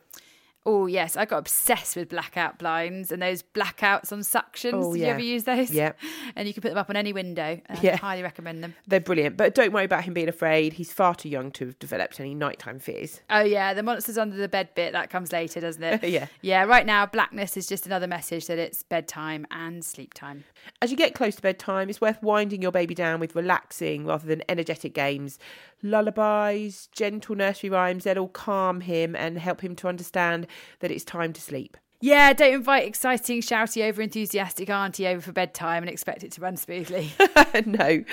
Oh, 0.63 0.85
yes, 0.85 1.17
I 1.17 1.25
got 1.25 1.39
obsessed 1.39 1.95
with 1.95 2.09
blackout 2.09 2.59
blinds 2.59 3.11
and 3.11 3.19
those 3.19 3.41
blackouts 3.41 4.11
on 4.11 4.19
suctions. 4.19 4.73
Oh, 4.75 4.93
Did 4.93 5.01
you 5.01 5.07
ever 5.07 5.19
use 5.19 5.43
those? 5.45 5.71
Yeah. 5.71 5.93
And 6.35 6.47
you 6.47 6.53
can 6.53 6.61
put 6.61 6.69
them 6.69 6.77
up 6.77 6.89
on 6.89 6.95
any 6.95 7.11
window. 7.13 7.59
I 7.67 7.77
Yeah. 7.81 7.97
highly 7.97 8.21
recommend 8.23 8.63
them. 8.63 8.75
They're 8.87 8.99
brilliant, 9.01 9.37
but 9.37 9.53
don't 9.55 9.73
worry 9.73 9.83
about 9.85 10.03
him 10.05 10.13
being 10.13 10.29
afraid. 10.29 10.73
He's 10.73 10.93
far 10.93 11.13
too 11.15 11.27
young 11.29 11.51
to 11.53 11.65
have 11.65 11.79
developed 11.79 12.19
any 12.19 12.33
nighttime 12.35 12.79
fears. 12.79 13.19
Oh 13.29 13.41
yeah, 13.41 13.73
the 13.73 13.83
monsters 13.83 14.17
under 14.17 14.37
the 14.37 14.47
bed 14.47 14.69
bit 14.75 14.93
that 14.93 15.09
comes 15.09 15.31
later, 15.31 15.59
doesn't 15.59 15.83
it? 15.83 16.03
Yeah. 16.11 16.27
Yeah. 16.41 16.63
Right 16.63 16.85
now, 16.85 17.05
blackness 17.05 17.57
is 17.57 17.67
just 17.67 17.85
another 17.85 18.07
message 18.07 18.45
that 18.47 18.59
it's 18.59 18.83
bedtime 18.83 19.45
and 19.51 19.83
sleep 19.83 20.13
time. 20.13 20.43
As 20.81 20.91
you 20.91 20.97
get 20.97 21.15
close 21.15 21.35
to 21.37 21.41
bedtime, 21.41 21.89
it's 21.89 21.99
worth 22.01 22.21
winding 22.21 22.61
your 22.61 22.71
baby 22.71 22.93
down 22.93 23.19
with 23.19 23.35
relaxing 23.35 24.05
rather 24.05 24.27
than 24.27 24.43
energetic 24.47 24.93
games. 24.93 25.39
Lullabies, 25.83 26.87
gentle 26.91 27.35
nursery 27.35 27.69
rhymes, 27.69 28.03
they'll 28.03 28.19
all 28.19 28.27
calm 28.27 28.81
him 28.81 29.15
and 29.15 29.37
help 29.37 29.61
him 29.61 29.75
to 29.77 29.87
understand 29.87 30.47
that 30.79 30.91
it's 30.91 31.03
time 31.03 31.33
to 31.33 31.41
sleep. 31.41 31.77
Yeah, 32.03 32.33
don't 32.33 32.53
invite 32.53 32.87
exciting, 32.87 33.41
shouty, 33.41 33.87
over 33.87 34.01
enthusiastic 34.01 34.71
auntie 34.71 35.07
over 35.07 35.21
for 35.21 35.31
bedtime 35.31 35.83
and 35.83 35.89
expect 35.89 36.23
it 36.23 36.31
to 36.33 36.41
run 36.41 36.57
smoothly. 36.57 37.11
no. 37.65 38.03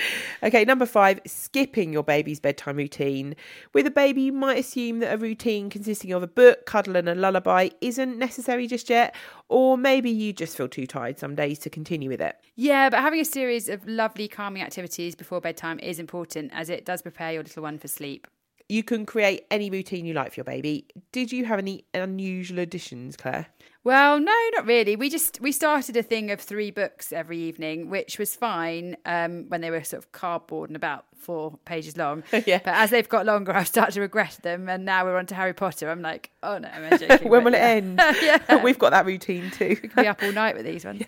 Okay, 0.43 0.63
number 0.63 0.85
five, 0.85 1.19
skipping 1.25 1.91
your 1.91 2.03
baby's 2.03 2.39
bedtime 2.39 2.77
routine. 2.77 3.35
With 3.73 3.87
a 3.87 3.91
baby, 3.91 4.21
you 4.21 4.31
might 4.31 4.59
assume 4.59 4.99
that 4.99 5.13
a 5.13 5.17
routine 5.17 5.71
consisting 5.71 6.11
of 6.11 6.21
a 6.21 6.27
book, 6.27 6.67
cuddle, 6.67 6.97
and 6.97 7.09
a 7.09 7.15
lullaby 7.15 7.69
isn't 7.81 8.17
necessary 8.19 8.67
just 8.67 8.91
yet, 8.91 9.15
or 9.47 9.75
maybe 9.75 10.11
you 10.11 10.33
just 10.33 10.55
feel 10.55 10.67
too 10.67 10.85
tired 10.85 11.17
some 11.17 11.33
days 11.33 11.57
to 11.59 11.69
continue 11.71 12.09
with 12.09 12.21
it. 12.21 12.35
yeah, 12.55 12.89
but 12.91 12.99
having 12.99 13.19
a 13.19 13.25
series 13.25 13.69
of 13.69 13.87
lovely, 13.87 14.27
calming 14.27 14.61
activities 14.61 15.15
before 15.15 15.41
bedtime 15.41 15.79
is 15.79 15.97
important 15.97 16.51
as 16.53 16.69
it 16.69 16.85
does 16.85 17.01
prepare 17.01 17.33
your 17.33 17.41
little 17.41 17.63
one 17.63 17.79
for 17.79 17.87
sleep. 17.87 18.27
You 18.69 18.83
can 18.83 19.05
create 19.05 19.45
any 19.49 19.71
routine 19.71 20.05
you 20.05 20.13
like 20.13 20.31
for 20.31 20.39
your 20.39 20.45
baby. 20.45 20.85
Did 21.11 21.31
you 21.31 21.45
have 21.45 21.57
any 21.57 21.85
unusual 21.93 22.59
additions, 22.59 23.17
Claire? 23.17 23.47
Well, 23.83 24.19
no, 24.19 24.35
not 24.53 24.67
really. 24.67 24.95
We 24.95 25.09
just 25.09 25.41
we 25.41 25.51
started 25.51 25.97
a 25.97 26.03
thing 26.03 26.29
of 26.29 26.39
three 26.39 26.69
books 26.69 27.11
every 27.11 27.39
evening, 27.39 27.89
which 27.89 28.19
was 28.19 28.35
fine 28.35 28.95
um, 29.05 29.45
when 29.47 29.61
they 29.61 29.71
were 29.71 29.83
sort 29.83 30.03
of 30.03 30.11
cardboard 30.11 30.69
and 30.69 30.75
about 30.75 31.05
four 31.17 31.57
pages 31.65 31.97
long. 31.97 32.23
Yeah. 32.45 32.59
But 32.63 32.75
as 32.75 32.89
they've 32.89 33.07
got 33.07 33.25
longer, 33.25 33.51
I've 33.55 33.67
started 33.67 33.93
to 33.93 34.01
regret 34.01 34.39
them, 34.43 34.69
and 34.69 34.85
now 34.85 35.05
we're 35.05 35.17
on 35.17 35.25
to 35.27 35.35
Harry 35.35 35.53
Potter. 35.53 35.89
I'm 35.89 36.01
like, 36.01 36.31
oh 36.43 36.57
no, 36.57 36.67
I'm 36.67 36.97
joking. 36.97 37.29
when 37.29 37.43
will 37.43 37.53
yeah. 37.53 37.67
it 37.67 37.83
end? 37.83 38.01
yeah, 38.21 38.63
We've 38.63 38.79
got 38.79 38.91
that 38.91 39.05
routine 39.05 39.49
too. 39.51 39.77
be 39.95 40.07
up 40.07 40.21
all 40.21 40.31
night 40.31 40.55
with 40.55 40.65
these 40.65 40.85
ones. 40.85 41.01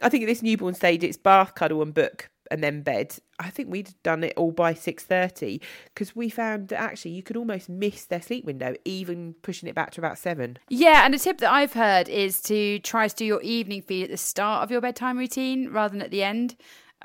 I 0.00 0.08
think 0.08 0.24
at 0.24 0.26
this 0.26 0.42
newborn 0.42 0.74
stage, 0.74 1.04
it's 1.04 1.16
bath, 1.16 1.54
cuddle, 1.54 1.82
and 1.82 1.92
book, 1.92 2.30
and 2.54 2.62
then 2.62 2.82
bed. 2.82 3.16
I 3.40 3.50
think 3.50 3.68
we'd 3.68 3.94
done 4.04 4.22
it 4.22 4.32
all 4.36 4.52
by 4.52 4.74
six 4.74 5.02
thirty 5.02 5.60
because 5.86 6.14
we 6.14 6.30
found 6.30 6.68
that 6.68 6.80
actually 6.80 7.10
you 7.10 7.22
could 7.22 7.36
almost 7.36 7.68
miss 7.68 8.04
their 8.04 8.22
sleep 8.22 8.44
window, 8.44 8.74
even 8.84 9.34
pushing 9.42 9.68
it 9.68 9.74
back 9.74 9.90
to 9.92 10.00
about 10.00 10.18
seven. 10.18 10.58
Yeah, 10.68 11.04
and 11.04 11.14
a 11.14 11.18
tip 11.18 11.38
that 11.38 11.50
I've 11.52 11.72
heard 11.72 12.08
is 12.08 12.40
to 12.42 12.78
try 12.78 13.08
to 13.08 13.14
do 13.14 13.24
your 13.24 13.42
evening 13.42 13.82
feed 13.82 14.04
at 14.04 14.10
the 14.10 14.16
start 14.16 14.62
of 14.62 14.70
your 14.70 14.80
bedtime 14.80 15.18
routine 15.18 15.70
rather 15.70 15.92
than 15.92 16.02
at 16.02 16.12
the 16.12 16.22
end. 16.22 16.54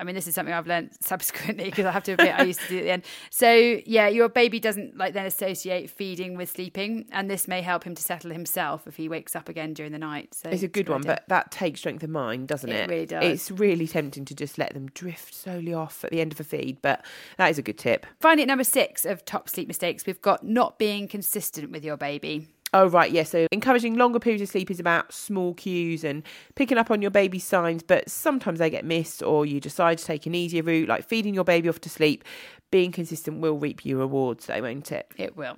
I 0.00 0.04
mean, 0.04 0.14
this 0.14 0.26
is 0.26 0.34
something 0.34 0.54
I've 0.54 0.66
learned 0.66 0.90
subsequently 1.00 1.64
because 1.66 1.84
I 1.84 1.90
have 1.92 2.02
to 2.04 2.12
admit 2.12 2.34
I 2.34 2.42
used 2.42 2.60
to 2.60 2.68
do 2.68 2.76
it 2.76 2.80
at 2.80 2.84
the 2.84 2.90
end. 2.90 3.04
So 3.30 3.80
yeah, 3.86 4.08
your 4.08 4.28
baby 4.28 4.58
doesn't 4.58 4.96
like 4.96 5.12
then 5.12 5.26
associate 5.26 5.90
feeding 5.90 6.36
with 6.36 6.50
sleeping, 6.50 7.06
and 7.12 7.30
this 7.30 7.46
may 7.46 7.60
help 7.60 7.84
him 7.84 7.94
to 7.94 8.02
settle 8.02 8.30
himself 8.30 8.86
if 8.86 8.96
he 8.96 9.08
wakes 9.08 9.36
up 9.36 9.48
again 9.48 9.74
during 9.74 9.92
the 9.92 9.98
night. 9.98 10.34
So 10.34 10.48
It's 10.48 10.62
a 10.62 10.68
good 10.68 10.88
one, 10.88 11.02
but 11.02 11.24
that 11.28 11.50
takes 11.50 11.80
strength 11.80 12.02
of 12.02 12.10
mind, 12.10 12.48
doesn't 12.48 12.70
It 12.70 12.84
it? 12.84 12.90
really 12.90 13.06
does. 13.06 13.24
It's 13.24 13.50
really 13.50 13.86
tempting 13.86 14.24
to 14.24 14.34
just 14.34 14.58
let 14.58 14.74
them 14.74 14.86
drift 14.94 15.34
slowly 15.34 15.74
off 15.74 16.02
at 16.04 16.10
the 16.10 16.20
end 16.20 16.32
of 16.32 16.40
a 16.40 16.44
feed, 16.44 16.78
but 16.80 17.04
that 17.36 17.50
is 17.50 17.58
a 17.58 17.62
good 17.62 17.78
tip. 17.78 18.06
finally 18.20 18.42
at 18.42 18.48
number 18.48 18.64
six 18.64 19.04
of 19.04 19.24
top 19.24 19.48
sleep 19.48 19.68
mistakes, 19.68 20.06
we've 20.06 20.22
got 20.22 20.44
not 20.44 20.78
being 20.78 21.06
consistent 21.08 21.70
with 21.70 21.84
your 21.84 21.96
baby. 21.96 22.48
Oh, 22.72 22.86
right, 22.86 23.10
yeah. 23.10 23.24
So 23.24 23.46
encouraging 23.50 23.96
longer 23.96 24.20
periods 24.20 24.42
of 24.42 24.48
sleep 24.48 24.70
is 24.70 24.78
about 24.78 25.12
small 25.12 25.54
cues 25.54 26.04
and 26.04 26.22
picking 26.54 26.78
up 26.78 26.90
on 26.90 27.02
your 27.02 27.10
baby's 27.10 27.44
signs, 27.44 27.82
but 27.82 28.08
sometimes 28.08 28.60
they 28.60 28.70
get 28.70 28.84
missed, 28.84 29.22
or 29.22 29.44
you 29.44 29.60
decide 29.60 29.98
to 29.98 30.04
take 30.04 30.24
an 30.26 30.34
easier 30.34 30.62
route, 30.62 30.88
like 30.88 31.04
feeding 31.04 31.34
your 31.34 31.44
baby 31.44 31.68
off 31.68 31.80
to 31.80 31.90
sleep. 31.90 32.24
Being 32.70 32.92
consistent 32.92 33.40
will 33.40 33.58
reap 33.58 33.84
you 33.84 33.98
rewards, 33.98 34.46
though, 34.46 34.62
won't 34.62 34.92
it? 34.92 35.10
It 35.16 35.36
will. 35.36 35.56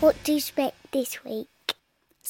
What 0.00 0.16
do 0.24 0.32
you 0.32 0.38
expect 0.38 0.92
this 0.92 1.22
week? 1.24 1.48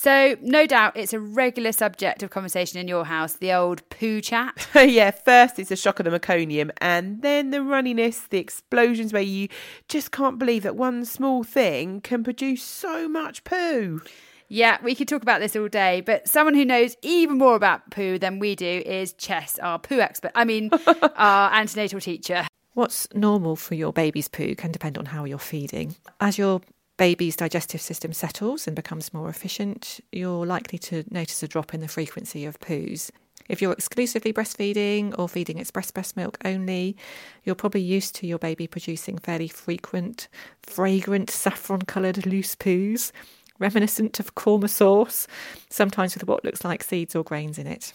So, 0.01 0.37
no 0.41 0.65
doubt 0.65 0.97
it's 0.97 1.13
a 1.13 1.19
regular 1.19 1.73
subject 1.73 2.23
of 2.23 2.31
conversation 2.31 2.79
in 2.79 2.87
your 2.87 3.05
house, 3.05 3.33
the 3.33 3.53
old 3.53 3.83
poo 3.91 4.21
chat. 4.21 4.69
yeah, 4.77 5.11
first 5.11 5.59
it's 5.59 5.71
the 5.71 5.75
shock 5.75 5.99
of 5.99 6.05
the 6.05 6.17
meconium, 6.17 6.71
and 6.81 7.21
then 7.21 7.51
the 7.51 7.59
runniness, 7.59 8.29
the 8.29 8.39
explosions 8.39 9.13
where 9.13 9.23
you 9.23 9.49
just 9.89 10.13
can't 10.13 10.39
believe 10.39 10.63
that 10.63 10.77
one 10.77 11.05
small 11.05 11.43
thing 11.43 12.01
can 12.01 12.23
produce 12.23 12.63
so 12.63 13.09
much 13.09 13.43
poo. 13.43 14.01
Yeah, 14.47 14.79
we 14.85 14.95
could 14.95 15.09
talk 15.09 15.23
about 15.23 15.41
this 15.41 15.57
all 15.57 15.67
day, 15.67 16.01
but 16.01 16.29
someone 16.29 16.55
who 16.55 16.65
knows 16.65 16.95
even 17.03 17.37
more 17.37 17.57
about 17.57 17.91
poo 17.91 18.21
than 18.21 18.39
we 18.39 18.55
do 18.55 18.85
is 18.87 19.15
Chess, 19.15 19.59
our 19.59 19.81
poo 19.81 19.99
expert. 19.99 20.31
I 20.37 20.45
mean, 20.45 20.71
our 21.17 21.53
antenatal 21.53 21.99
teacher. 21.99 22.47
What's 22.75 23.09
normal 23.15 23.57
for 23.57 23.75
your 23.75 23.93
baby's 23.93 24.29
poo 24.29 24.55
can 24.55 24.71
depend 24.71 24.97
on 24.97 25.07
how 25.07 25.25
you're 25.25 25.39
feeding. 25.41 25.97
As 26.21 26.39
your 26.39 26.61
baby's 26.99 27.37
digestive 27.37 27.81
system 27.81 28.13
settles 28.13 28.67
and 28.67 28.77
becomes 28.77 29.15
more 29.15 29.31
efficient, 29.31 30.01
you're 30.13 30.45
likely 30.45 30.79
to 30.79 31.05
notice 31.11 31.43
a 31.43 31.49
drop 31.49 31.73
in 31.73 31.81
the 31.81 31.89
frequency 31.89 32.45
of 32.45 32.61
poos. 32.61 33.11
If 33.49 33.63
you're 33.63 33.73
exclusively 33.73 34.33
breastfeeding 34.33 35.19
or 35.19 35.29
feeding 35.29 35.59
express 35.59 35.91
breast 35.91 36.17
milk 36.17 36.37
only, 36.45 36.97
you're 37.45 37.55
probably 37.55 37.81
used 37.81 38.15
to 38.17 38.27
your 38.27 38.39
baby 38.39 38.67
producing 38.67 39.17
fairly 39.17 39.49
frequent, 39.49 40.29
fragrant, 40.63 41.31
saffron 41.31 41.83
coloured 41.83 42.27
loose 42.27 42.55
poos, 42.55 43.11
reminiscent 43.59 44.21
of 44.21 44.35
korma 44.35 44.69
sauce, 44.69 45.27
sometimes 45.71 46.15
with 46.15 46.27
what 46.27 46.45
looks 46.45 46.65
like 46.65 46.83
seeds 46.83 47.17
or 47.17 47.25
grains 47.25 47.59
in 47.59 47.67
it. 47.67 47.95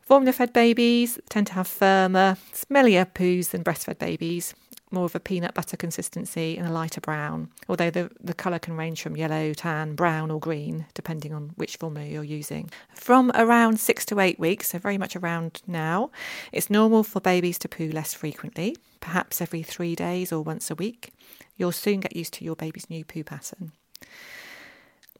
Formula 0.00 0.32
fed 0.32 0.52
babies 0.52 1.20
tend 1.28 1.46
to 1.46 1.52
have 1.52 1.68
firmer, 1.68 2.36
smellier 2.52 3.06
poos 3.06 3.50
than 3.50 3.62
breastfed 3.62 3.98
babies, 3.98 4.54
more 4.92 5.04
of 5.04 5.14
a 5.14 5.20
peanut 5.20 5.54
butter 5.54 5.76
consistency 5.76 6.56
and 6.56 6.66
a 6.66 6.72
lighter 6.72 7.00
brown, 7.00 7.50
although 7.68 7.90
the, 7.90 8.10
the 8.20 8.34
colour 8.34 8.58
can 8.58 8.76
range 8.76 9.02
from 9.02 9.16
yellow, 9.16 9.52
tan, 9.52 9.94
brown, 9.94 10.30
or 10.30 10.38
green, 10.38 10.86
depending 10.94 11.32
on 11.32 11.52
which 11.56 11.76
formula 11.76 12.06
you're 12.06 12.22
using. 12.22 12.70
From 12.94 13.30
around 13.34 13.80
six 13.80 14.04
to 14.06 14.20
eight 14.20 14.38
weeks, 14.38 14.70
so 14.70 14.78
very 14.78 14.98
much 14.98 15.16
around 15.16 15.62
now, 15.66 16.10
it's 16.52 16.70
normal 16.70 17.02
for 17.02 17.20
babies 17.20 17.58
to 17.58 17.68
poo 17.68 17.90
less 17.90 18.14
frequently, 18.14 18.76
perhaps 19.00 19.40
every 19.40 19.62
three 19.62 19.94
days 19.94 20.32
or 20.32 20.42
once 20.42 20.70
a 20.70 20.74
week. 20.74 21.12
You'll 21.56 21.72
soon 21.72 22.00
get 22.00 22.16
used 22.16 22.34
to 22.34 22.44
your 22.44 22.56
baby's 22.56 22.90
new 22.90 23.04
poo 23.04 23.24
pattern. 23.24 23.72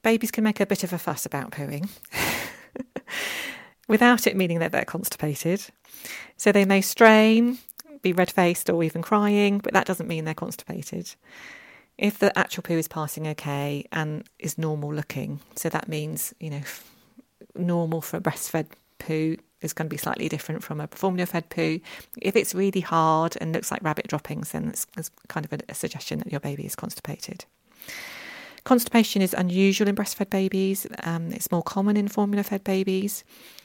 Babies 0.02 0.30
can 0.30 0.44
make 0.44 0.60
a 0.60 0.66
bit 0.66 0.82
of 0.82 0.92
a 0.92 0.98
fuss 0.98 1.24
about 1.24 1.52
pooing. 1.52 1.88
without 3.88 4.26
it 4.26 4.36
meaning 4.36 4.58
that 4.58 4.72
they're 4.72 4.84
constipated. 4.84 5.66
So 6.36 6.50
they 6.50 6.64
may 6.64 6.80
strain, 6.80 7.58
be 8.02 8.12
red 8.12 8.30
faced, 8.30 8.68
or 8.68 8.82
even 8.82 9.02
crying, 9.02 9.58
but 9.58 9.72
that 9.72 9.86
doesn't 9.86 10.08
mean 10.08 10.24
they're 10.24 10.34
constipated. 10.34 11.14
If 11.98 12.18
the 12.18 12.36
actual 12.38 12.62
poo 12.62 12.74
is 12.74 12.88
passing 12.88 13.26
okay 13.28 13.84
and 13.92 14.24
is 14.38 14.58
normal 14.58 14.92
looking, 14.92 15.40
so 15.54 15.68
that 15.68 15.88
means, 15.88 16.34
you 16.40 16.50
know, 16.50 16.62
normal 17.54 18.00
for 18.00 18.16
a 18.16 18.20
breastfed 18.20 18.66
poo 18.98 19.36
is 19.60 19.72
going 19.72 19.86
to 19.86 19.94
be 19.94 19.96
slightly 19.96 20.28
different 20.28 20.62
from 20.62 20.80
a 20.80 20.88
formula 20.88 21.26
fed 21.26 21.48
poo. 21.48 21.80
If 22.20 22.34
it's 22.34 22.54
really 22.54 22.80
hard 22.80 23.36
and 23.40 23.52
looks 23.52 23.70
like 23.70 23.82
rabbit 23.82 24.08
droppings, 24.08 24.52
then 24.52 24.68
it's, 24.68 24.86
it's 24.96 25.10
kind 25.28 25.46
of 25.46 25.52
a, 25.52 25.58
a 25.68 25.74
suggestion 25.74 26.18
that 26.18 26.32
your 26.32 26.40
baby 26.40 26.66
is 26.66 26.74
constipated. 26.74 27.44
Constipation 28.64 29.22
is 29.22 29.34
unusual 29.34 29.88
in 29.88 29.96
breastfed 29.96 30.30
babies. 30.30 30.86
Um, 31.02 31.32
it's 31.32 31.50
more 31.50 31.62
common 31.62 31.96
in 31.96 32.06
formula 32.06 32.44
fed 32.44 32.62
babies. 32.62 33.24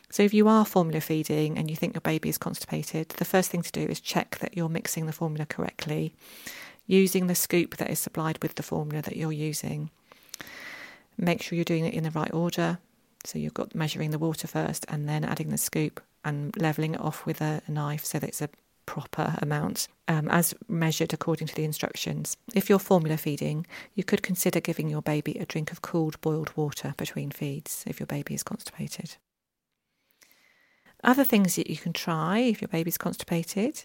So, 0.10 0.24
if 0.24 0.34
you 0.34 0.48
are 0.48 0.66
formula 0.66 1.02
feeding 1.02 1.58
and 1.58 1.70
you 1.70 1.76
think 1.76 1.94
your 1.94 2.02
baby 2.02 2.30
is 2.30 2.38
constipated, 2.38 3.10
the 3.10 3.26
first 3.26 3.52
thing 3.52 3.62
to 3.62 3.72
do 3.72 3.82
is 3.82 4.00
check 4.00 4.38
that 4.40 4.56
you're 4.56 4.70
mixing 4.70 5.06
the 5.06 5.12
formula 5.12 5.46
correctly, 5.46 6.14
using 6.88 7.28
the 7.28 7.36
scoop 7.36 7.78
that 7.78 7.92
is 7.92 8.00
supplied 8.00 8.40
with 8.42 8.56
the 8.56 8.64
formula 8.64 9.02
that 9.04 9.18
you're 9.18 9.34
using. 9.34 9.92
Make 11.18 11.42
sure 11.42 11.56
you're 11.56 11.66
doing 11.66 11.86
it 11.86 11.94
in 11.94 12.04
the 12.04 12.12
right 12.12 12.34
order. 12.34 12.80
So, 13.24 13.38
you've 13.38 13.54
got 13.54 13.76
measuring 13.76 14.12
the 14.12 14.20
water 14.20 14.48
first 14.48 14.86
and 14.88 15.08
then 15.08 15.24
adding 15.24 15.50
the 15.50 15.58
scoop 15.58 16.02
and 16.24 16.56
levelling 16.58 16.96
it 16.96 17.02
off 17.02 17.26
with 17.26 17.42
a, 17.42 17.62
a 17.68 17.72
knife 17.72 18.04
so 18.04 18.18
that 18.18 18.30
it's 18.30 18.42
a 18.42 18.50
proper 18.88 19.36
amount 19.40 19.88
um, 20.08 20.28
as 20.30 20.56
measured 20.68 21.14
according 21.14 21.46
to 21.46 21.54
the 21.54 21.64
instructions. 21.64 22.36
If 22.56 22.70
you're 22.70 22.80
formula 22.80 23.18
feeding, 23.18 23.68
you 23.94 24.04
could 24.04 24.24
consider 24.24 24.60
giving 24.60 24.90
your 24.90 25.04
baby 25.04 25.38
a 25.38 25.46
drink 25.46 25.72
of 25.72 25.84
cooled 25.84 26.20
boiled 26.22 26.52
water 26.56 26.96
between 26.98 27.30
feeds 27.30 27.84
if 27.86 28.00
your 28.00 28.08
baby 28.08 28.34
is 28.34 28.42
constipated. 28.42 29.18
Other 31.04 31.24
things 31.24 31.56
that 31.56 31.70
you 31.70 31.78
can 31.78 31.94
try 31.94 32.40
if 32.40 32.62
your 32.62 32.70
baby's 32.70 32.98
constipated 32.98 33.84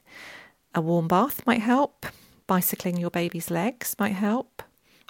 a 0.75 0.81
warm 0.81 1.07
bath 1.07 1.47
might 1.47 1.61
help, 1.61 2.07
bicycling 2.47 2.97
your 2.97 3.11
baby's 3.11 3.51
legs 3.51 3.95
might 3.99 4.15
help, 4.15 4.63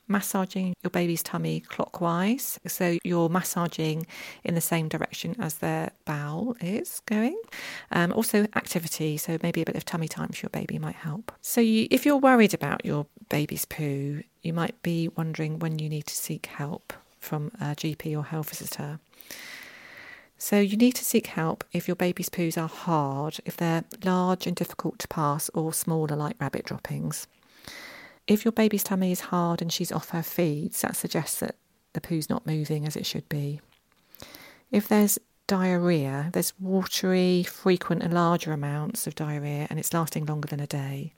massaging 0.09 0.75
your 0.82 0.90
baby's 0.90 1.23
tummy 1.23 1.61
clockwise. 1.61 2.59
So 2.66 2.99
you're 3.04 3.28
massaging 3.28 4.06
in 4.44 4.54
the 4.54 4.61
same 4.61 4.88
direction 4.88 5.37
as 5.38 5.54
their 5.54 5.92
bowel 6.04 6.56
is 6.61 7.00
going. 7.06 7.40
Um, 7.90 8.12
also, 8.12 8.47
activity. 8.56 9.16
So 9.16 9.38
maybe 9.42 9.62
a 9.62 9.64
bit 9.64 9.76
of 9.76 9.85
tummy 9.85 10.09
time 10.09 10.28
for 10.28 10.44
your 10.44 10.50
baby 10.50 10.78
might 10.78 10.97
help. 10.97 11.32
So 11.40 11.61
you, 11.61 11.88
if 11.90 12.04
you're 12.04 12.16
worried 12.16 12.54
about 12.54 12.85
your 12.85 13.06
baby's 13.28 13.64
poo, 13.64 14.23
you 14.42 14.52
might 14.52 14.80
be 14.82 15.09
wondering 15.09 15.59
when 15.59 15.78
you 15.78 15.88
need 15.88 16.06
to 16.06 16.14
seek 16.14 16.47
help 16.47 16.92
from 17.18 17.52
a 17.61 17.75
GP 17.75 18.16
or 18.16 18.25
health 18.25 18.50
visitor. 18.50 18.99
So 20.37 20.59
you 20.59 20.76
need 20.76 20.97
to 20.97 21.04
seek 21.04 21.28
help 21.28 21.62
if 21.73 21.87
your 21.87 21.94
baby's 21.94 22.28
poos 22.28 22.61
are 22.61 22.68
hard, 22.68 23.38
if 23.44 23.56
they're 23.56 23.85
large 24.04 24.49
and 24.49 24.56
difficult 24.56 24.99
to 24.99 25.06
pass, 25.06 25.49
or 25.54 25.73
smaller 25.73 26.16
like 26.16 26.35
rabbit 26.40 26.64
droppings. 26.64 27.28
If 28.33 28.47
your 28.47 28.53
baby's 28.53 28.83
tummy 28.83 29.12
is 29.12 29.21
hard 29.21 29.61
and 29.61 29.71
she's 29.71 29.93
off 29.93 30.09
her 30.09 30.23
feeds, 30.23 30.81
that 30.81 30.97
suggests 30.97 31.41
that 31.41 31.57
the 31.93 32.01
poo's 32.01 32.31
not 32.31 32.47
moving 32.47 32.87
as 32.87 32.97
it 32.97 33.05
should 33.05 33.29
be. 33.29 33.61
If 34.71 34.89
there's 34.89 35.19
diarrhea, 35.47 36.31
there's 36.33 36.55
watery, 36.59 37.43
frequent, 37.43 38.03
and 38.03 38.15
larger 38.15 38.53
amounts 38.53 39.07
of 39.07 39.15
diarrhea, 39.15 39.67
and 39.69 39.79
it's 39.79 39.93
lasting 39.93 40.25
longer 40.25 40.49
than 40.49 40.61
a 40.61 40.67
day. 40.67 41.12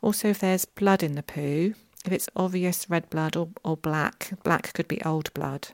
Also, 0.00 0.28
if 0.28 0.38
there's 0.38 0.64
blood 0.64 1.02
in 1.02 1.14
the 1.14 1.22
poo, 1.22 1.74
if 2.06 2.12
it's 2.12 2.30
obvious 2.34 2.88
red 2.88 3.10
blood 3.10 3.36
or, 3.36 3.50
or 3.62 3.76
black, 3.76 4.32
black 4.44 4.72
could 4.72 4.88
be 4.88 5.02
old 5.02 5.34
blood. 5.34 5.68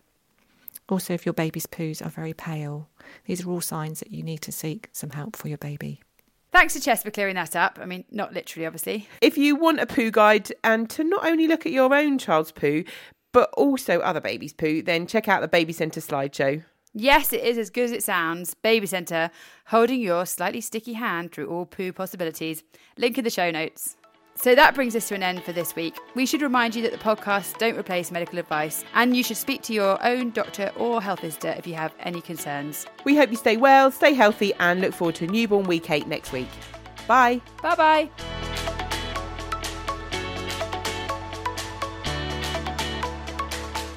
Also, 0.89 1.15
if 1.15 1.25
your 1.25 1.33
baby's 1.33 1.69
poos 1.69 2.05
are 2.05 2.11
very 2.11 2.33
pale, 2.33 2.89
these 3.27 3.45
are 3.45 3.51
all 3.51 3.61
signs 3.61 4.01
that 4.01 4.11
you 4.11 4.25
need 4.25 4.41
to 4.41 4.51
seek 4.51 4.89
some 4.91 5.11
help 5.11 5.37
for 5.37 5.47
your 5.47 5.59
baby. 5.59 6.01
Thanks 6.53 6.75
to 6.75 6.81
Chess 6.81 7.03
for 7.03 7.11
clearing 7.11 7.35
that 7.37 7.57
up. 7.57 7.79
I 7.81 7.87
mean, 7.87 8.05
not 8.11 8.35
literally, 8.35 8.67
obviously. 8.67 9.09
If 9.23 9.39
you 9.39 9.57
want 9.57 9.81
a 9.81 9.87
poo 9.87 10.11
guide 10.11 10.53
and 10.63 10.89
to 10.91 11.03
not 11.03 11.27
only 11.27 11.47
look 11.47 11.65
at 11.65 11.73
your 11.73 11.95
own 11.95 12.19
child's 12.19 12.53
poo, 12.53 12.85
but 13.33 13.51
also 13.57 14.01
other 14.01 14.21
babies' 14.21 14.53
poo, 14.53 14.83
then 14.83 15.07
check 15.07 15.29
out 15.29 15.41
the 15.41 15.49
Baby 15.49 15.73
Centre 15.73 16.01
slideshow. 16.01 16.63
Yes, 16.93 17.33
it 17.33 17.43
is 17.43 17.57
as 17.57 17.71
good 17.71 17.85
as 17.85 17.93
it 17.93 18.05
sounds. 18.05 18.53
Baby 18.53 18.87
Centre, 18.87 19.31
holding 19.69 20.01
your 20.01 20.27
slightly 20.27 20.61
sticky 20.61 20.93
hand 20.93 21.33
through 21.33 21.49
all 21.49 21.65
poo 21.65 21.91
possibilities. 21.91 22.63
Link 22.99 23.17
in 23.17 23.25
the 23.25 23.31
show 23.31 23.51
notes. 23.51 23.97
So 24.35 24.55
that 24.55 24.75
brings 24.75 24.97
us 24.97 25.09
to 25.09 25.15
an 25.15 25.23
end 25.23 25.45
for 25.45 25.53
this 25.53 25.77
week. 25.77 25.97
We 26.15 26.27
should 26.27 26.43
remind 26.43 26.75
you 26.75 26.83
that 26.83 26.93
the 26.93 26.99
podcasts 26.99 27.57
don't 27.59 27.79
replace 27.79 28.11
medical 28.11 28.39
advice, 28.39 28.85
and 28.95 29.17
you 29.17 29.23
should 29.23 29.37
speak 29.37 29.63
to 29.63 29.73
your 29.73 30.03
own 30.05 30.31
doctor 30.31 30.73
or 30.77 31.01
health 31.01 31.21
visitor 31.21 31.55
if 31.57 31.67
you 31.67 31.75
have 31.75 31.95
any 32.01 32.21
concerns. 32.21 32.87
We 33.05 33.17
hope 33.17 33.31
you 33.31 33.37
stay 33.37 33.57
well, 33.57 33.91
stay 33.91 34.15
healthy, 34.15 34.53
and 34.55 34.81
look 34.81 34.95
forward 34.95 35.15
to 35.17 35.27
a 35.27 35.29
Newborn 35.29 35.65
Week 35.65 35.89
8 35.91 36.09
next 36.09 36.33
week. 36.33 36.49
Bye. 37.07 37.41
Bye 37.63 37.75
bye. 37.77 38.11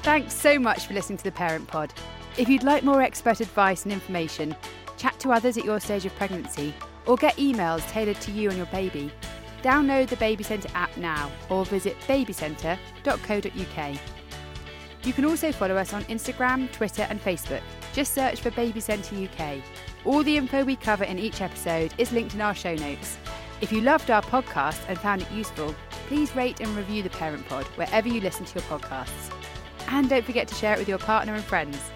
Thanks 0.02 0.34
so 0.34 0.58
much 0.60 0.86
for 0.86 0.94
listening 0.94 1.18
to 1.18 1.24
the 1.24 1.32
Parent 1.32 1.66
Pod. 1.66 1.92
If 2.36 2.48
you'd 2.48 2.62
like 2.62 2.84
more 2.84 3.02
expert 3.02 3.40
advice 3.40 3.82
and 3.82 3.92
information, 3.92 4.54
chat 4.96 5.18
to 5.20 5.32
others 5.32 5.56
at 5.56 5.64
your 5.64 5.80
stage 5.80 6.06
of 6.06 6.14
pregnancy, 6.14 6.72
or 7.06 7.16
get 7.16 7.36
emails 7.36 7.88
tailored 7.90 8.20
to 8.20 8.30
you 8.30 8.48
and 8.48 8.56
your 8.56 8.66
baby, 8.66 9.10
Download 9.66 10.06
the 10.06 10.16
Baby 10.18 10.44
Centre 10.44 10.68
app 10.76 10.96
now 10.96 11.28
or 11.50 11.64
visit 11.64 11.98
babycentre.co.uk. 12.06 13.98
You 15.02 15.12
can 15.12 15.24
also 15.24 15.50
follow 15.50 15.74
us 15.74 15.92
on 15.92 16.04
Instagram, 16.04 16.70
Twitter, 16.70 17.04
and 17.10 17.20
Facebook. 17.20 17.62
Just 17.92 18.14
search 18.14 18.40
for 18.40 18.52
Baby 18.52 18.78
Centre 18.78 19.16
UK. 19.16 19.56
All 20.04 20.22
the 20.22 20.36
info 20.36 20.62
we 20.62 20.76
cover 20.76 21.02
in 21.02 21.18
each 21.18 21.40
episode 21.40 21.92
is 21.98 22.12
linked 22.12 22.34
in 22.34 22.42
our 22.42 22.54
show 22.54 22.76
notes. 22.76 23.18
If 23.60 23.72
you 23.72 23.80
loved 23.80 24.08
our 24.08 24.22
podcast 24.22 24.78
and 24.86 25.00
found 25.00 25.22
it 25.22 25.32
useful, 25.32 25.74
please 26.06 26.36
rate 26.36 26.60
and 26.60 26.68
review 26.76 27.02
the 27.02 27.10
Parent 27.10 27.44
Pod 27.48 27.64
wherever 27.74 28.06
you 28.06 28.20
listen 28.20 28.44
to 28.44 28.54
your 28.54 28.68
podcasts. 28.68 29.32
And 29.88 30.08
don't 30.08 30.24
forget 30.24 30.46
to 30.46 30.54
share 30.54 30.74
it 30.74 30.78
with 30.78 30.88
your 30.88 30.98
partner 30.98 31.34
and 31.34 31.42
friends. 31.42 31.90